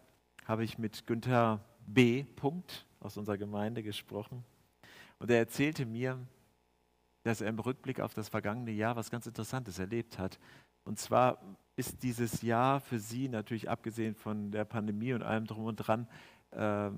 habe 0.45 0.63
ich 0.63 0.77
mit 0.77 1.07
Günther 1.07 1.65
B. 1.87 2.23
Punkt 2.23 2.85
aus 2.99 3.17
unserer 3.17 3.37
Gemeinde 3.37 3.81
gesprochen. 3.81 4.43
Und 5.17 5.31
er 5.31 5.37
erzählte 5.37 5.85
mir, 5.87 6.19
dass 7.23 7.41
er 7.41 7.49
im 7.49 7.59
Rückblick 7.59 7.99
auf 7.99 8.13
das 8.13 8.29
vergangene 8.29 8.71
Jahr 8.71 8.95
was 8.95 9.09
ganz 9.09 9.25
Interessantes 9.25 9.79
erlebt 9.79 10.17
hat. 10.17 10.39
Und 10.83 10.99
zwar 10.99 11.39
ist 11.79 12.03
dieses 12.03 12.41
Jahr 12.41 12.81
für 12.81 12.99
sie 12.99 13.29
natürlich 13.29 13.69
abgesehen 13.69 14.13
von 14.13 14.51
der 14.51 14.65
Pandemie 14.65 15.13
und 15.13 15.23
allem 15.23 15.47
drum 15.47 15.63
und 15.63 15.77
dran 15.77 16.07
äh, 16.51 16.91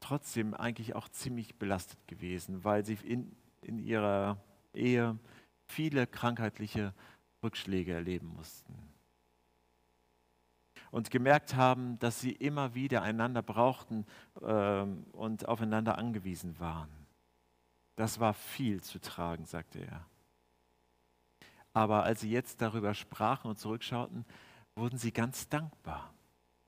trotzdem 0.00 0.54
eigentlich 0.54 0.94
auch 0.94 1.08
ziemlich 1.10 1.56
belastet 1.56 1.98
gewesen, 2.08 2.64
weil 2.64 2.84
sie 2.84 2.98
in, 3.04 3.36
in 3.60 3.78
ihrer 3.78 4.38
Ehe 4.72 5.18
viele 5.66 6.06
krankheitliche 6.06 6.94
Rückschläge 7.42 7.92
erleben 7.92 8.28
mussten. 8.28 8.74
Und 10.90 11.10
gemerkt 11.10 11.54
haben, 11.54 11.98
dass 11.98 12.20
sie 12.20 12.32
immer 12.32 12.74
wieder 12.74 13.02
einander 13.02 13.42
brauchten 13.42 14.06
äh, 14.40 14.82
und 15.12 15.46
aufeinander 15.46 15.98
angewiesen 15.98 16.58
waren. 16.58 16.90
Das 17.96 18.18
war 18.18 18.32
viel 18.32 18.80
zu 18.82 18.98
tragen, 18.98 19.44
sagte 19.44 19.80
er. 19.80 20.06
Aber 21.74 22.04
als 22.04 22.20
sie 22.20 22.30
jetzt 22.30 22.62
darüber 22.62 22.94
sprachen 22.94 23.50
und 23.50 23.58
zurückschauten, 23.58 24.24
wurden 24.76 24.96
sie 24.96 25.12
ganz 25.12 25.48
dankbar. 25.48 26.14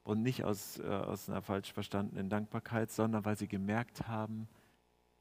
Und 0.02 0.22
nicht 0.22 0.44
aus, 0.44 0.78
äh, 0.78 0.84
aus 0.84 1.28
einer 1.28 1.42
falsch 1.42 1.72
verstandenen 1.72 2.28
Dankbarkeit, 2.28 2.90
sondern 2.90 3.24
weil 3.24 3.36
sie 3.36 3.48
gemerkt 3.48 4.06
haben, 4.06 4.48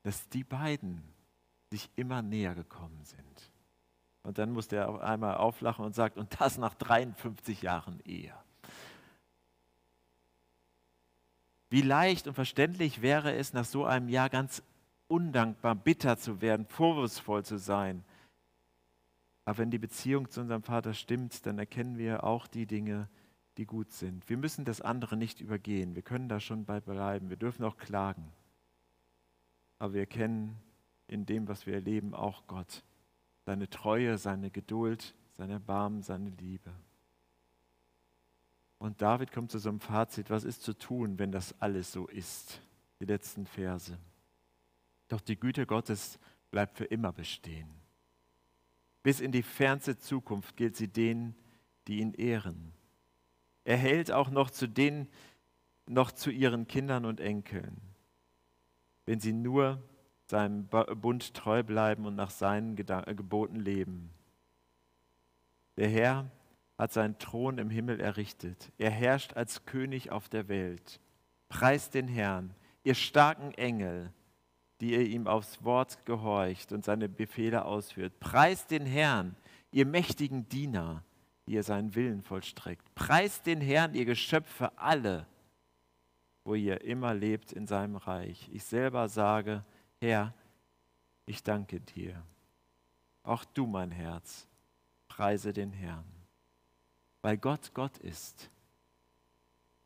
dass 0.03 0.27
die 0.29 0.43
beiden 0.43 1.01
sich 1.71 1.89
immer 1.95 2.21
näher 2.21 2.53
gekommen 2.53 3.03
sind. 3.03 3.51
Und 4.23 4.37
dann 4.37 4.51
musste 4.51 4.75
er 4.75 5.03
einmal 5.03 5.37
auflachen 5.37 5.85
und 5.85 5.95
sagt, 5.95 6.17
und 6.17 6.39
das 6.39 6.57
nach 6.57 6.73
53 6.75 7.61
Jahren 7.61 7.99
Ehe. 8.05 8.33
Wie 11.69 11.81
leicht 11.81 12.27
und 12.27 12.33
verständlich 12.33 13.01
wäre 13.01 13.35
es, 13.35 13.53
nach 13.53 13.65
so 13.65 13.85
einem 13.85 14.09
Jahr 14.09 14.29
ganz 14.29 14.63
undankbar, 15.07 15.75
bitter 15.75 16.17
zu 16.17 16.41
werden, 16.41 16.65
vorwurfsvoll 16.65 17.43
zu 17.43 17.57
sein. 17.57 18.03
Aber 19.45 19.59
wenn 19.59 19.71
die 19.71 19.79
Beziehung 19.79 20.29
zu 20.29 20.41
unserem 20.41 20.63
Vater 20.63 20.93
stimmt, 20.93 21.45
dann 21.45 21.59
erkennen 21.59 21.97
wir 21.97 22.23
auch 22.23 22.47
die 22.47 22.65
Dinge, 22.65 23.07
die 23.57 23.65
gut 23.65 23.91
sind. 23.91 24.27
Wir 24.27 24.37
müssen 24.37 24.65
das 24.65 24.81
andere 24.81 25.15
nicht 25.15 25.39
übergehen. 25.39 25.95
Wir 25.95 26.01
können 26.01 26.27
da 26.27 26.39
schon 26.39 26.65
bei 26.65 26.81
bleiben. 26.81 27.29
Wir 27.29 27.37
dürfen 27.37 27.63
auch 27.63 27.77
klagen. 27.77 28.31
Aber 29.77 29.93
wir 29.93 30.07
kennen 30.07 30.57
in 31.07 31.25
dem, 31.25 31.47
was 31.47 31.65
wir 31.65 31.75
erleben, 31.75 32.13
auch 32.13 32.47
Gott. 32.47 32.83
Seine 33.45 33.69
Treue, 33.69 34.17
seine 34.17 34.49
Geduld, 34.49 35.15
sein 35.33 35.51
Erbarmen, 35.51 36.01
seine 36.01 36.31
Liebe. 36.31 36.71
Und 38.79 39.01
David 39.01 39.31
kommt 39.31 39.51
zu 39.51 39.59
so 39.59 39.69
einem 39.69 39.79
Fazit, 39.79 40.29
was 40.29 40.43
ist 40.43 40.63
zu 40.63 40.73
tun, 40.73 41.19
wenn 41.19 41.31
das 41.31 41.59
alles 41.61 41.91
so 41.91 42.07
ist? 42.07 42.61
Die 42.99 43.05
letzten 43.05 43.45
Verse. 43.45 43.97
Doch 45.07 45.21
die 45.21 45.39
Güte 45.39 45.65
Gottes 45.65 46.19
bleibt 46.49 46.77
für 46.77 46.85
immer 46.85 47.11
bestehen. 47.11 47.84
Bis 49.05 49.19
in 49.19 49.31
die 49.31 49.43
fernste 49.43 50.00
Zukunft 50.00 50.57
gilt 50.57 50.75
sie 50.75 50.88
denen, 50.88 51.35
die 51.88 52.00
ihn 52.00 52.15
ehren. 52.15 52.74
Er 53.63 53.77
hält 53.77 54.12
auch 54.12 54.31
noch 54.31 54.50
zu 54.50 54.67
denen, 54.67 55.07
noch 55.85 56.12
zu 56.12 56.31
ihren 56.31 56.67
Kindern 56.67 57.05
und 57.05 57.19
Enkeln, 57.19 57.79
wenn 59.05 59.19
sie 59.19 59.31
nur 59.31 59.79
seinem 60.25 60.65
Bund 60.65 61.35
treu 61.35 61.62
bleiben 61.62 62.07
und 62.07 62.15
nach 62.15 62.31
seinen 62.31 62.75
Geboten 62.75 63.59
leben. 63.59 64.09
Der 65.77 65.89
Herr 65.89 66.31
hat 66.75 66.91
seinen 66.91 67.19
Thron 67.19 67.59
im 67.59 67.69
Himmel 67.69 68.00
errichtet. 68.00 68.71
Er 68.79 68.89
herrscht 68.89 69.33
als 69.33 69.65
König 69.65 70.12
auf 70.12 70.29
der 70.29 70.47
Welt. 70.47 71.00
Preist 71.47 71.93
den 71.93 72.07
Herrn, 72.07 72.55
ihr 72.83 72.95
starken 72.95 73.51
Engel, 73.51 74.12
die 74.82 74.91
ihr 74.91 75.05
ihm 75.05 75.27
aufs 75.27 75.63
Wort 75.63 76.05
gehorcht 76.05 76.72
und 76.72 76.84
seine 76.84 77.10
Befehle 77.10 77.65
ausführt. 77.65 78.20
Preist 78.20 78.72
den 78.72 78.86
Herrn, 78.86 79.36
ihr 79.72 79.86
mächtigen 79.86 80.48
Diener, 80.50 81.03
die 81.48 81.53
ihr 81.53 81.63
seinen 81.63 81.96
Willen 81.96 82.22
vollstreckt. 82.22 82.94
Preist 82.96 83.46
den 83.46 83.62
Herrn, 83.62 83.94
ihr 83.94 84.05
Geschöpfe 84.05 84.77
alle, 84.77 85.27
wo 86.44 86.55
ihr 86.55 86.82
immer 86.82 87.13
lebt 87.13 87.51
in 87.51 87.67
seinem 87.67 87.96
Reich. 87.96 88.50
Ich 88.51 88.63
selber 88.63 89.08
sage, 89.08 89.63
Herr, 90.00 90.34
ich 91.25 91.44
danke 91.44 91.79
dir. 91.79 92.22
Auch 93.24 93.46
du, 93.46 93.65
mein 93.65 93.91
Herz, 93.91 94.48
preise 95.08 95.53
den 95.53 95.72
Herrn 95.72 96.15
weil 97.25 97.39
Gott 97.39 97.74
Gott 97.74 97.98
ist 97.98 98.51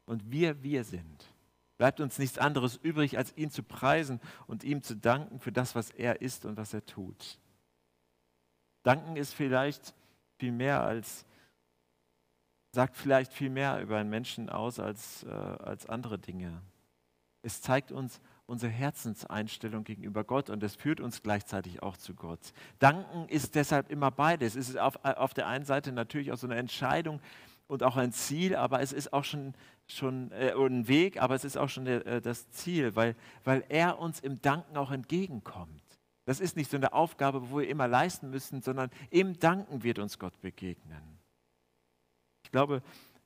und 0.06 0.30
wir 0.30 0.62
wir 0.62 0.84
sind. 0.84 1.34
Bleibt 1.80 2.02
uns 2.02 2.20
nichts 2.20 2.38
anderes 2.38 2.76
übrig, 2.76 3.18
als 3.18 3.36
ihn 3.38 3.52
zu 3.52 3.64
preisen 3.64 4.20
und 4.48 4.66
ihm 4.66 4.84
zu 4.84 4.98
danken 4.98 5.40
für 5.40 5.54
das, 5.54 5.76
was 5.76 5.92
er 5.92 6.22
ist 6.22 6.44
und 6.44 6.58
was 6.58 6.74
er 6.74 6.86
tut. 6.86 7.40
Danken 8.84 9.16
ist 9.16 9.34
vielleicht 9.34 9.96
viel 10.38 10.52
mehr 10.52 10.84
als, 10.84 11.26
sagt 12.74 12.98
vielleicht 12.98 13.32
viel 13.32 13.50
mehr 13.50 13.80
über 13.80 13.98
einen 13.98 14.10
Menschen 14.10 14.50
aus 14.50 14.78
als, 14.78 15.24
äh, 15.24 15.30
als 15.30 15.86
andere 15.86 16.20
Dinge. 16.20 16.62
Es 17.44 17.62
zeigt 17.62 17.94
uns 17.94 18.20
unsere 18.46 18.74
Herzenseinstellung 18.74 19.86
gegenüber 19.86 20.26
Gott 20.26 20.50
und 20.50 20.62
es 20.64 20.76
führt 20.76 21.00
uns 21.00 21.24
gleichzeitig 21.24 21.82
auch 21.82 21.96
zu 21.96 22.14
Gott. 22.14 22.52
Danken 22.80 23.30
ist 23.30 23.56
deshalb 23.56 23.90
immer 23.90 24.12
beides. 24.12 24.58
Es 24.58 24.68
ist 24.68 24.78
auf, 24.78 25.00
auf 25.06 25.34
der 25.34 25.48
einen 25.48 25.64
Seite 25.64 25.94
natürlich 25.94 26.34
auch 26.34 26.38
so 26.38 26.48
eine 26.48 26.58
Entscheidung 26.58 27.22
und 27.70 27.84
auch 27.84 27.98
ein 27.98 28.12
Ziel, 28.12 28.56
aber 28.56 28.82
es 28.82 28.92
ist 28.92 29.14
auch 29.14 29.24
schon, 29.24 29.54
schon 29.88 30.32
äh, 30.32 30.54
ein 30.54 30.88
Weg, 30.88 31.22
aber 31.22 31.36
es 31.36 31.46
ist 31.46 31.56
auch 31.56 31.70
schon 31.70 31.86
der, 31.86 32.06
äh, 32.06 32.22
das 32.22 32.50
Ziel, 32.50 32.96
weil, 32.96 33.16
weil 33.44 33.64
er 33.70 34.00
uns 34.00 34.20
im 34.20 34.42
Danken 34.42 34.76
auch 34.76 34.92
entgegenkommt. 34.92 35.84
Das 36.26 36.40
ist 36.40 36.58
nicht 36.58 36.72
so 36.72 36.78
eine 36.78 36.94
Aufgabe, 36.94 37.52
wo 37.52 37.60
wir 37.60 37.70
immer 37.70 37.88
leisten 37.88 38.32
müssen, 38.32 38.64
sondern 38.64 38.90
im 39.12 39.40
Danken 39.40 39.84
wird 39.84 40.00
uns 40.00 40.18
Gott 40.18 40.42
begegnen. 40.42 41.20
Ich 42.44 42.52
glaube, 42.52 42.82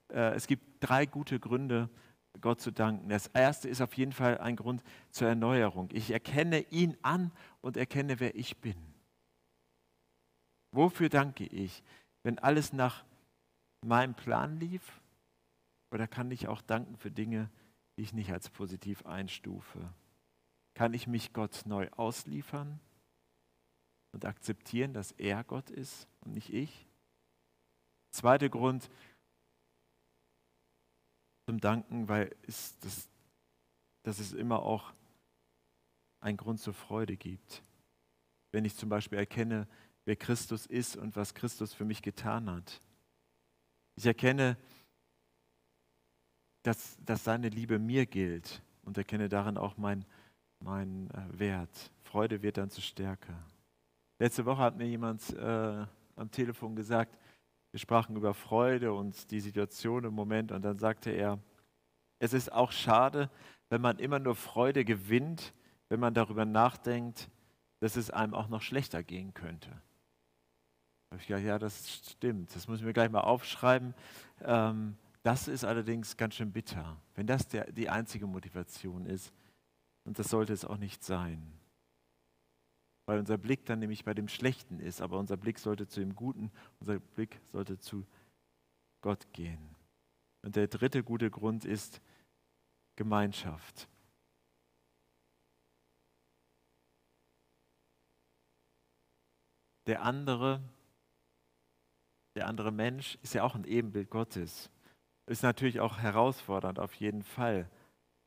äh, 0.10 0.36
es 0.36 0.46
gibt 0.46 0.64
drei 0.82 1.06
gute 1.06 1.40
Gründe, 1.40 1.90
Gott 2.42 2.60
zu 2.60 2.72
danken. 2.72 3.08
Das 3.08 3.28
erste 3.28 3.70
ist 3.70 3.80
auf 3.80 3.94
jeden 3.94 4.12
Fall 4.12 4.40
ein 4.40 4.58
Grund 4.58 4.84
zur 5.10 5.30
Erneuerung. 5.30 5.88
Ich 5.94 6.12
erkenne 6.12 6.60
ihn 6.70 6.98
an 7.02 7.32
und 7.62 7.78
erkenne, 7.78 8.20
wer 8.20 8.36
ich 8.36 8.58
bin. 8.58 8.76
Wofür 10.72 11.08
danke 11.08 11.46
ich? 11.46 11.82
Wenn 12.24 12.40
alles 12.40 12.74
nach 12.74 13.06
meinem 13.84 14.16
Plan 14.16 14.60
lief? 14.60 15.02
Oder 15.92 16.08
kann 16.08 16.32
ich 16.32 16.48
auch 16.48 16.62
danken 16.62 16.98
für 16.98 17.12
Dinge, 17.12 17.50
die 17.98 18.04
ich 18.04 18.14
nicht 18.14 18.32
als 18.32 18.50
positiv 18.50 19.06
einstufe? 19.06 19.94
Kann 20.74 20.94
ich 20.94 21.08
mich 21.08 21.34
Gott 21.34 21.64
neu 21.66 21.90
ausliefern 21.92 22.80
und 24.12 24.26
akzeptieren, 24.26 24.94
dass 24.94 25.12
er 25.12 25.44
Gott 25.44 25.70
ist 25.70 26.08
und 26.22 26.34
nicht 26.34 26.52
ich? 26.52 26.88
Zweiter 28.12 28.50
Grund, 28.50 28.90
zum 31.46 31.60
Danken, 31.60 32.08
weil 32.08 32.34
es, 32.48 32.78
das, 32.80 33.08
dass 34.04 34.20
es 34.20 34.34
immer 34.34 34.64
auch 34.64 34.94
einen 36.22 36.38
Grund 36.38 36.60
zur 36.60 36.74
Freude 36.74 37.18
gibt. 37.18 37.62
Wenn 38.52 38.66
ich 38.66 38.76
zum 38.76 38.90
Beispiel 38.90 39.18
erkenne, 39.18 39.68
wer 40.06 40.16
Christus 40.16 40.66
ist 40.66 40.96
und 40.96 41.16
was 41.16 41.34
Christus 41.34 41.74
für 41.74 41.86
mich 41.86 42.02
getan 42.02 42.50
hat. 42.50 42.80
Ich 43.96 44.06
erkenne, 44.06 44.58
dass, 46.64 46.98
dass 47.04 47.24
seine 47.24 47.50
Liebe 47.50 47.78
mir 47.80 48.06
gilt 48.06 48.62
und 48.84 48.98
erkenne 48.98 49.30
darin 49.30 49.58
auch 49.58 49.78
meinen 49.78 50.06
mein, 50.60 51.10
äh, 51.12 51.40
Wert. 51.40 51.92
Freude 52.04 52.42
wird 52.42 52.58
dann 52.58 52.70
zu 52.70 52.82
Stärke. 52.82 53.34
Letzte 54.20 54.46
Woche 54.46 54.62
hat 54.62 54.78
mir 54.78 54.88
jemand 54.88 55.30
äh, 55.32 55.86
am 56.16 56.32
Telefon 56.32 56.76
gesagt, 56.76 57.18
wir 57.72 57.80
sprachen 57.80 58.16
über 58.16 58.34
Freude 58.34 58.94
und 58.94 59.32
die 59.32 59.40
Situation 59.40 60.06
im 60.06 60.14
Moment 60.14 60.52
und 60.52 60.62
dann 60.62 60.78
sagte 60.78 61.10
er, 61.10 61.40
es 62.20 62.34
ist 62.34 62.52
auch 62.52 62.72
schade, 62.72 63.30
wenn 63.70 63.82
man 63.82 63.98
immer 64.00 64.20
nur 64.20 64.36
Freude 64.36 64.86
gewinnt, 64.86 65.54
wenn 65.90 66.00
man 66.00 66.14
darüber 66.14 66.46
nachdenkt, 66.46 67.30
dass 67.80 67.98
es 67.98 68.12
einem 68.12 68.34
auch 68.34 68.48
noch 68.48 68.62
schlechter 68.62 69.04
gehen 69.04 69.34
könnte. 69.34 69.70
Habe 71.14 71.22
ich 71.22 71.28
gedacht, 71.28 71.44
ja, 71.44 71.60
das 71.60 72.02
stimmt, 72.12 72.54
das 72.56 72.68
muss 72.68 72.80
ich 72.80 72.86
mir 72.86 72.94
gleich 72.94 73.10
mal 73.10 73.22
aufschreiben. 73.22 73.94
Ähm, 74.42 74.98
das 75.22 75.48
ist 75.48 75.64
allerdings 75.64 76.18
ganz 76.18 76.36
schön 76.36 76.52
bitter, 76.52 76.98
wenn 77.16 77.28
das 77.28 77.48
der, 77.48 77.72
die 77.72 77.90
einzige 77.90 78.28
Motivation 78.28 79.06
ist. 79.06 79.32
Und 80.06 80.20
das 80.20 80.28
sollte 80.28 80.52
es 80.52 80.66
auch 80.66 80.78
nicht 80.78 81.04
sein 81.04 81.54
weil 83.06 83.20
unser 83.20 83.38
Blick 83.38 83.66
dann 83.66 83.80
nämlich 83.80 84.06
bei 84.06 84.14
dem 84.14 84.28
Schlechten 84.28 84.80
ist, 84.80 85.02
aber 85.02 85.20
unser 85.20 85.38
Blick 85.38 85.60
sollte 85.60 85.88
zu 85.88 86.00
dem 86.00 86.16
Guten, 86.16 86.52
unser 86.80 87.00
Blick 87.00 87.40
sollte 87.52 87.78
zu 87.78 88.06
Gott 89.02 89.32
gehen. 89.34 89.76
Und 90.42 90.56
der 90.56 90.68
dritte 90.68 91.04
gute 91.04 91.30
Grund 91.30 91.66
ist 91.66 92.02
Gemeinschaft. 92.96 93.90
Der 99.86 100.04
andere, 100.04 100.62
der 102.36 102.48
andere 102.48 102.72
Mensch 102.72 103.18
ist 103.22 103.34
ja 103.34 103.44
auch 103.44 103.56
ein 103.56 103.66
Ebenbild 103.66 104.10
Gottes. 104.10 104.70
Ist 105.28 105.44
natürlich 105.44 105.80
auch 105.80 106.00
herausfordernd 106.00 106.80
auf 106.80 106.94
jeden 106.96 107.24
Fall 107.24 107.70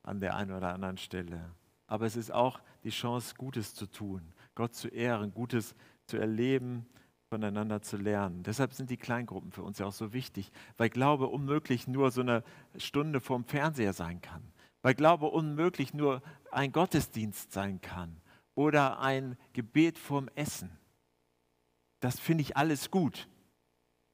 an 0.03 0.21
der 0.21 0.37
einen 0.37 0.53
oder 0.53 0.73
anderen 0.73 0.97
Stelle. 0.97 1.51
Aber 1.87 2.07
es 2.07 2.17
ist 2.17 2.33
auch 2.33 2.61
die 2.85 2.91
Chance, 2.91 3.35
Gutes 3.37 3.75
zu 3.75 3.87
tun. 3.87 4.23
Gott 4.55 4.75
zu 4.75 4.89
ehren, 4.89 5.33
Gutes 5.33 5.75
zu 6.07 6.17
erleben, 6.17 6.87
voneinander 7.29 7.83
zu 7.83 7.97
lernen. 7.97 8.43
Deshalb 8.43 8.73
sind 8.73 8.91
die 8.91 8.97
Kleingruppen 8.97 9.53
für 9.53 9.63
uns 9.63 9.79
ja 9.79 9.87
auch 9.87 9.93
so 9.93 10.13
wichtig, 10.13 10.51
weil 10.77 10.89
Glaube 10.89 11.27
unmöglich 11.27 11.89
nur 11.89 12.11
so 12.11 12.21
eine 12.21 12.45
Stunde 12.77 13.21
vorm 13.21 13.45
Fernseher 13.45 13.93
sein 13.93 14.21
kann, 14.21 14.43
weil 14.83 14.95
Glaube 14.95 15.27
unmöglich 15.27 15.93
nur 15.93 16.23
ein 16.53 16.73
Gottesdienst 16.73 17.53
sein 17.53 17.81
kann 17.81 18.17
oder 18.55 19.01
ein 19.01 19.37
Gebet 19.53 19.99
vorm 19.99 20.29
Essen. 20.35 20.71
Das 22.01 22.21
finde 22.21 22.43
ich 22.43 22.57
alles 22.57 22.91
gut. 22.91 23.29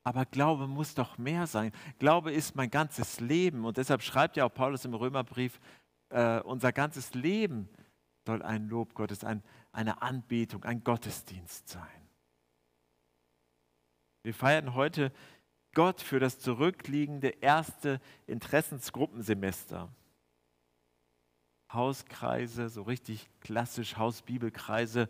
Aber 0.04 0.24
Glaube 0.26 0.66
muss 0.66 0.94
doch 0.94 1.18
mehr 1.18 1.46
sein. 1.46 1.72
Glaube 1.98 2.32
ist 2.32 2.56
mein 2.56 2.70
ganzes 2.70 3.20
Leben. 3.20 3.64
Und 3.64 3.76
deshalb 3.76 4.02
schreibt 4.02 4.36
ja 4.36 4.44
auch 4.44 4.54
Paulus 4.54 4.84
im 4.84 4.94
Römerbrief, 4.94 5.60
äh, 6.08 6.40
unser 6.40 6.72
ganzes 6.72 7.14
Leben 7.14 7.68
soll 8.26 8.42
ein 8.42 8.68
Lob 8.68 8.94
Gottes, 8.94 9.24
ein, 9.24 9.42
eine 9.72 10.02
Anbetung, 10.02 10.64
ein 10.64 10.82
Gottesdienst 10.84 11.68
sein. 11.68 12.08
Wir 14.22 14.34
feiern 14.34 14.74
heute 14.74 15.12
Gott 15.74 16.00
für 16.00 16.20
das 16.20 16.38
zurückliegende 16.38 17.28
erste 17.28 18.00
Interessensgruppensemester. 18.26 19.88
Hauskreise, 21.72 22.68
so 22.68 22.82
richtig 22.82 23.28
klassisch 23.40 23.96
Hausbibelkreise, 23.96 25.08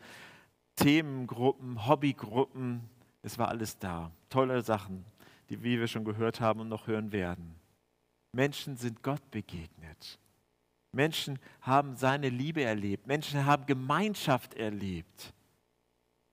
Themengruppen, 0.76 1.86
Hobbygruppen, 1.86 2.88
es 3.22 3.38
war 3.38 3.48
alles 3.48 3.78
da. 3.78 4.10
Tolle 4.28 4.62
Sachen, 4.62 5.04
die 5.48 5.62
wie 5.62 5.78
wir 5.78 5.86
schon 5.86 6.04
gehört 6.04 6.40
haben 6.40 6.60
und 6.60 6.68
noch 6.68 6.86
hören 6.86 7.12
werden. 7.12 7.54
Menschen 8.32 8.76
sind 8.76 9.02
Gott 9.02 9.30
begegnet. 9.30 10.18
Menschen 10.92 11.38
haben 11.60 11.96
seine 11.96 12.28
Liebe 12.28 12.62
erlebt. 12.62 13.06
Menschen 13.06 13.46
haben 13.46 13.66
Gemeinschaft 13.66 14.54
erlebt. 14.54 15.32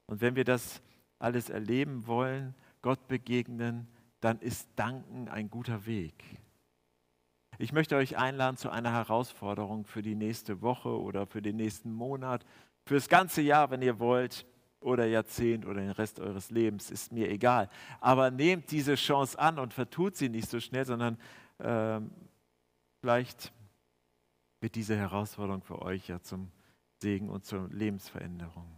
Und 0.07 0.21
wenn 0.21 0.35
wir 0.35 0.43
das 0.43 0.81
alles 1.19 1.49
erleben 1.49 2.07
wollen, 2.07 2.55
Gott 2.81 3.07
begegnen, 3.07 3.87
dann 4.21 4.39
ist 4.39 4.67
Danken 4.75 5.29
ein 5.29 5.49
guter 5.49 5.85
Weg. 5.85 6.23
Ich 7.57 7.73
möchte 7.73 7.97
euch 7.97 8.17
einladen 8.17 8.57
zu 8.57 8.69
einer 8.69 8.91
Herausforderung 8.91 9.85
für 9.85 10.01
die 10.01 10.15
nächste 10.15 10.61
Woche 10.61 10.89
oder 10.97 11.25
für 11.25 11.41
den 11.41 11.57
nächsten 11.57 11.93
Monat, 11.93 12.45
für 12.85 12.95
das 12.95 13.09
ganze 13.09 13.41
Jahr, 13.41 13.69
wenn 13.69 13.81
ihr 13.81 13.99
wollt, 13.99 14.45
oder 14.81 15.05
Jahrzehnt 15.05 15.65
oder 15.65 15.81
den 15.81 15.91
Rest 15.91 16.19
eures 16.19 16.51
Lebens, 16.51 16.89
ist 16.91 17.11
mir 17.11 17.29
egal. 17.29 17.69
Aber 17.99 18.31
nehmt 18.31 18.71
diese 18.71 18.95
Chance 18.95 19.37
an 19.37 19.59
und 19.59 19.73
vertut 19.73 20.15
sie 20.15 20.29
nicht 20.29 20.49
so 20.49 20.59
schnell, 20.59 20.85
sondern 20.85 21.17
äh, 21.57 21.99
vielleicht 23.01 23.51
wird 24.61 24.75
diese 24.75 24.95
Herausforderung 24.95 25.61
für 25.61 25.81
euch 25.81 26.07
ja 26.07 26.21
zum 26.21 26.51
Segen 27.01 27.29
und 27.29 27.45
zur 27.45 27.69
Lebensveränderung. 27.69 28.69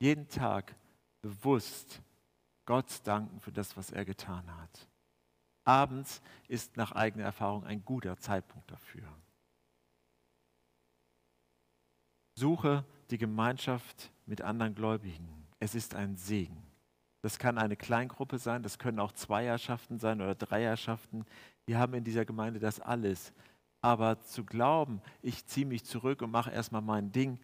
Jeden 0.00 0.28
Tag 0.28 0.74
bewusst 1.22 2.02
Gott 2.66 3.00
danken 3.04 3.40
für 3.40 3.52
das, 3.52 3.76
was 3.76 3.90
er 3.90 4.04
getan 4.04 4.44
hat. 4.60 4.88
Abends 5.64 6.20
ist 6.48 6.76
nach 6.76 6.92
eigener 6.92 7.24
Erfahrung 7.24 7.64
ein 7.64 7.84
guter 7.84 8.16
Zeitpunkt 8.18 8.70
dafür. 8.70 9.08
Suche 12.36 12.84
die 13.10 13.18
Gemeinschaft 13.18 14.10
mit 14.26 14.42
anderen 14.42 14.74
Gläubigen. 14.74 15.28
Es 15.60 15.74
ist 15.74 15.94
ein 15.94 16.16
Segen. 16.16 16.62
Das 17.22 17.38
kann 17.38 17.56
eine 17.56 17.76
Kleingruppe 17.76 18.38
sein, 18.38 18.62
das 18.62 18.78
können 18.78 18.98
auch 18.98 19.12
Zweierschaften 19.12 19.98
sein 19.98 20.20
oder 20.20 20.34
Dreierschaften. 20.34 21.24
Wir 21.64 21.78
haben 21.78 21.94
in 21.94 22.04
dieser 22.04 22.24
Gemeinde 22.24 22.60
das 22.60 22.80
alles. 22.80 23.32
Aber 23.80 24.20
zu 24.20 24.44
glauben, 24.44 25.00
ich 25.22 25.46
ziehe 25.46 25.66
mich 25.66 25.84
zurück 25.84 26.22
und 26.22 26.30
mache 26.30 26.50
erstmal 26.50 26.82
mein 26.82 27.12
Ding 27.12 27.38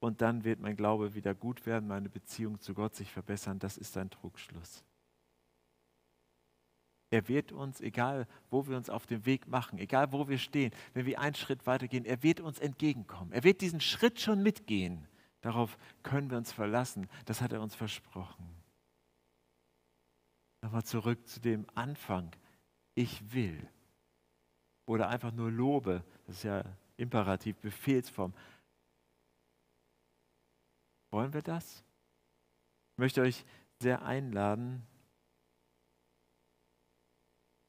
und 0.00 0.20
dann 0.20 0.44
wird 0.44 0.60
mein 0.60 0.76
Glaube 0.76 1.14
wieder 1.14 1.34
gut 1.34 1.64
werden, 1.66 1.88
meine 1.88 2.08
Beziehung 2.08 2.58
zu 2.60 2.74
Gott 2.74 2.94
sich 2.94 3.10
verbessern, 3.10 3.58
das 3.58 3.78
ist 3.78 3.96
ein 3.96 4.10
Trugschluss. 4.10 4.84
Er 7.10 7.28
wird 7.28 7.52
uns, 7.52 7.82
egal 7.82 8.26
wo 8.50 8.66
wir 8.66 8.76
uns 8.78 8.88
auf 8.88 9.06
den 9.06 9.26
Weg 9.26 9.46
machen, 9.46 9.78
egal 9.78 10.10
wo 10.12 10.28
wir 10.28 10.38
stehen, 10.38 10.72
wenn 10.94 11.04
wir 11.04 11.20
einen 11.20 11.34
Schritt 11.34 11.66
weitergehen, 11.66 12.06
er 12.06 12.22
wird 12.22 12.40
uns 12.40 12.58
entgegenkommen. 12.58 13.32
Er 13.32 13.44
wird 13.44 13.60
diesen 13.60 13.82
Schritt 13.82 14.18
schon 14.18 14.42
mitgehen. 14.42 15.06
Darauf 15.42 15.76
können 16.02 16.30
wir 16.30 16.38
uns 16.38 16.52
verlassen. 16.52 17.08
Das 17.26 17.40
hat 17.40 17.52
er 17.52 17.60
uns 17.60 17.74
versprochen. 17.74 18.48
Nochmal 20.62 20.84
zurück 20.84 21.26
zu 21.28 21.40
dem 21.40 21.66
Anfang. 21.74 22.30
Ich 22.94 23.32
will 23.32 23.68
oder 24.86 25.08
einfach 25.08 25.32
nur 25.32 25.50
lobe, 25.50 26.04
das 26.26 26.36
ist 26.36 26.42
ja 26.44 26.64
Imperativ, 26.96 27.56
Befehlsform. 27.58 28.34
Wollen 31.10 31.32
wir 31.32 31.42
das? 31.42 31.82
Ich 32.92 32.98
möchte 32.98 33.22
euch 33.22 33.44
sehr 33.80 34.02
einladen, 34.02 34.86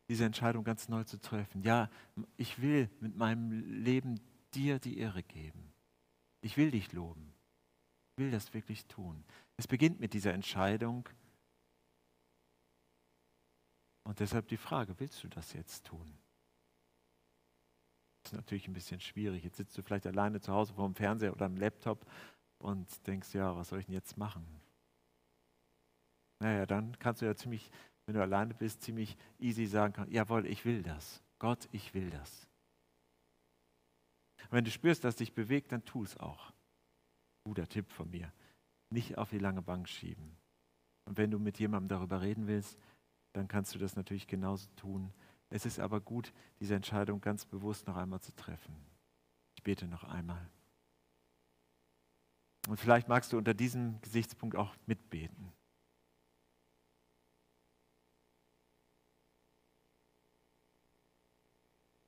diese 0.09 0.25
Entscheidung 0.25 0.63
ganz 0.63 0.89
neu 0.89 1.03
zu 1.03 1.19
treffen. 1.19 1.63
Ja, 1.63 1.89
ich 2.37 2.61
will 2.61 2.89
mit 2.99 3.15
meinem 3.15 3.51
Leben 3.83 4.19
dir 4.53 4.79
die 4.79 4.97
Ehre 4.97 5.23
geben. 5.23 5.73
Ich 6.41 6.57
will 6.57 6.71
dich 6.71 6.91
loben. 6.91 7.32
Will 8.15 8.31
das 8.31 8.53
wirklich 8.53 8.85
tun. 8.85 9.23
Es 9.57 9.67
beginnt 9.67 9.99
mit 9.99 10.13
dieser 10.13 10.33
Entscheidung. 10.33 11.07
Und 14.03 14.19
deshalb 14.19 14.47
die 14.47 14.57
Frage, 14.57 14.99
willst 14.99 15.23
du 15.23 15.29
das 15.29 15.53
jetzt 15.53 15.85
tun? 15.85 16.17
Das 18.23 18.31
ist 18.31 18.37
natürlich 18.37 18.67
ein 18.67 18.73
bisschen 18.73 18.99
schwierig. 18.99 19.43
Jetzt 19.43 19.57
sitzt 19.57 19.77
du 19.77 19.81
vielleicht 19.81 20.07
alleine 20.07 20.39
zu 20.39 20.53
Hause 20.53 20.73
vor 20.73 20.85
dem 20.85 20.95
Fernseher 20.95 21.33
oder 21.33 21.45
am 21.45 21.57
Laptop 21.57 22.05
und 22.59 23.05
denkst, 23.07 23.33
ja, 23.33 23.55
was 23.55 23.69
soll 23.69 23.79
ich 23.79 23.85
denn 23.85 23.95
jetzt 23.95 24.17
machen? 24.17 24.45
Naja, 26.39 26.65
dann 26.65 26.97
kannst 26.99 27.21
du 27.21 27.25
ja 27.25 27.35
ziemlich, 27.35 27.69
wenn 28.05 28.15
du 28.15 28.21
alleine 28.21 28.53
bist, 28.53 28.81
ziemlich 28.81 29.17
easy 29.39 29.65
sagen, 29.65 30.09
jawohl, 30.09 30.45
ich 30.45 30.63
will 30.65 30.83
das. 30.83 31.21
Gott, 31.39 31.67
ich 31.71 31.93
will 31.93 32.09
das. 32.09 32.47
Und 34.43 34.51
wenn 34.51 34.65
du 34.65 34.71
spürst, 34.71 35.03
dass 35.03 35.17
dich 35.17 35.33
bewegt, 35.33 35.71
dann 35.71 35.83
tu 35.83 36.03
es 36.03 36.17
auch. 36.17 36.52
Guter 37.43 37.67
Tipp 37.67 37.91
von 37.91 38.09
mir. 38.09 38.31
Nicht 38.89 39.17
auf 39.17 39.29
die 39.29 39.39
lange 39.39 39.61
Bank 39.61 39.89
schieben. 39.89 40.37
Und 41.05 41.17
wenn 41.17 41.31
du 41.31 41.39
mit 41.39 41.59
jemandem 41.59 41.89
darüber 41.89 42.21
reden 42.21 42.47
willst, 42.47 42.77
dann 43.33 43.47
kannst 43.47 43.73
du 43.75 43.79
das 43.79 43.95
natürlich 43.95 44.27
genauso 44.27 44.69
tun. 44.75 45.11
Es 45.49 45.65
ist 45.65 45.79
aber 45.79 45.99
gut, 45.99 46.33
diese 46.59 46.75
Entscheidung 46.75 47.21
ganz 47.21 47.45
bewusst 47.45 47.87
noch 47.87 47.97
einmal 47.97 48.21
zu 48.21 48.33
treffen. 48.35 48.75
Ich 49.55 49.63
bete 49.63 49.87
noch 49.87 50.03
einmal. 50.03 50.49
Und 52.67 52.79
vielleicht 52.79 53.09
magst 53.09 53.33
du 53.33 53.37
unter 53.37 53.53
diesem 53.53 53.99
Gesichtspunkt 54.01 54.55
auch 54.55 54.75
mitbeten. 54.85 55.51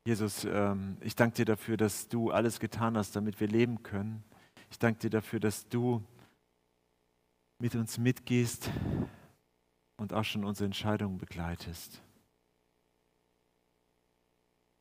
Jesus, 0.07 0.45
ähm, 0.45 0.97
ich 1.01 1.15
danke 1.15 1.37
dir 1.37 1.45
dafür, 1.45 1.77
dass 1.77 2.07
du 2.07 2.29
alles 2.29 2.59
getan 2.59 2.95
hast, 2.95 3.15
damit 3.15 3.39
wir 3.39 3.47
leben 3.47 3.81
können. 3.81 4.23
Ich 4.75 4.79
danke 4.79 4.99
dir 4.99 5.09
dafür, 5.09 5.39
dass 5.39 5.69
du 5.69 6.03
mit 7.59 7.75
uns 7.75 7.97
mitgehst 7.97 8.69
und 9.95 10.11
auch 10.11 10.25
schon 10.25 10.43
unsere 10.43 10.65
Entscheidungen 10.65 11.17
begleitest. 11.17 12.03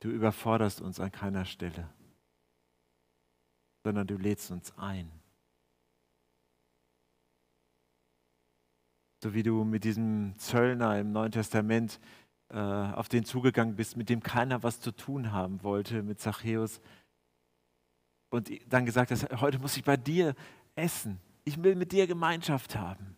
Du 0.01 0.11
überforderst 0.11 0.81
uns 0.81 0.99
an 0.99 1.13
keiner 1.13 1.45
Stelle, 1.45 1.89
sondern 3.85 4.09
du 4.09 4.17
lädst 4.17 4.51
uns 4.51 4.77
ein. 4.77 5.13
So 9.23 9.33
wie 9.33 9.45
du 9.45 9.63
mit 9.63 9.85
diesem 9.85 10.37
Zöllner 10.39 10.99
im 10.99 11.13
Neuen 11.13 11.31
Testament 11.31 12.01
äh, 12.49 12.59
auf 12.59 13.09
den 13.09 13.25
zugegangen 13.25 13.77
bist, 13.77 13.97
mit 13.97 14.09
dem 14.09 14.25
keiner 14.25 14.65
was 14.65 14.81
zu 14.81 14.91
tun 14.91 15.31
haben 15.31 15.63
wollte, 15.63 16.03
mit 16.03 16.19
Zachäus. 16.19 16.81
Und 18.35 18.51
dann 18.67 18.85
gesagt 18.85 19.13
hast, 19.13 19.31
heute 19.41 19.61
muss 19.61 19.77
ich 19.77 19.85
bei 19.85 19.97
dir 19.97 20.35
essen. 20.75 21.21
Ich 21.45 21.63
will 21.63 21.77
mit 21.77 21.93
dir 21.93 22.09
Gemeinschaft 22.09 22.75
haben. 22.75 23.17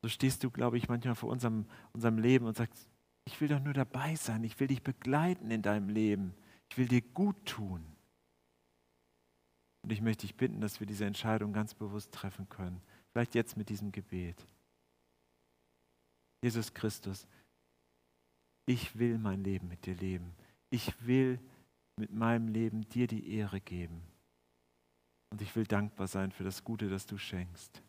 So 0.00 0.08
stehst 0.08 0.44
du, 0.44 0.50
glaube 0.52 0.78
ich, 0.78 0.88
manchmal 0.88 1.16
vor 1.16 1.28
unserem, 1.28 1.66
unserem 1.92 2.18
Leben 2.18 2.46
und 2.46 2.56
sagst, 2.56 2.88
ich 3.24 3.40
will 3.40 3.48
doch 3.48 3.58
nur 3.58 3.74
dabei 3.74 4.14
sein. 4.14 4.44
Ich 4.44 4.60
will 4.60 4.68
dich 4.68 4.84
begleiten 4.84 5.50
in 5.50 5.60
deinem 5.60 5.88
Leben. 5.88 6.34
Ich 6.70 6.78
will 6.78 6.86
dir 6.86 7.02
gut 7.02 7.46
tun. 7.46 7.84
Und 9.82 9.90
ich 9.90 10.00
möchte 10.02 10.24
dich 10.24 10.36
bitten, 10.36 10.60
dass 10.60 10.78
wir 10.78 10.86
diese 10.86 11.04
Entscheidung 11.04 11.52
ganz 11.52 11.74
bewusst 11.74 12.12
treffen 12.12 12.48
können. 12.48 12.80
Vielleicht 13.10 13.34
jetzt 13.34 13.56
mit 13.56 13.68
diesem 13.68 13.90
Gebet. 13.90 14.46
Jesus 16.44 16.72
Christus, 16.74 17.26
ich 18.66 18.96
will 19.00 19.18
mein 19.18 19.42
Leben 19.42 19.66
mit 19.66 19.84
dir 19.84 19.96
leben. 19.96 20.30
Ich 20.70 21.04
will 21.04 21.40
mit 21.96 22.12
meinem 22.12 22.46
Leben 22.46 22.88
dir 22.88 23.08
die 23.08 23.32
Ehre 23.32 23.60
geben. 23.60 24.00
Und 25.30 25.42
ich 25.42 25.54
will 25.56 25.64
dankbar 25.64 26.06
sein 26.06 26.32
für 26.32 26.44
das 26.44 26.64
Gute, 26.64 26.88
das 26.88 27.06
du 27.06 27.18
schenkst. 27.18 27.82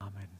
Amen. 0.00 0.37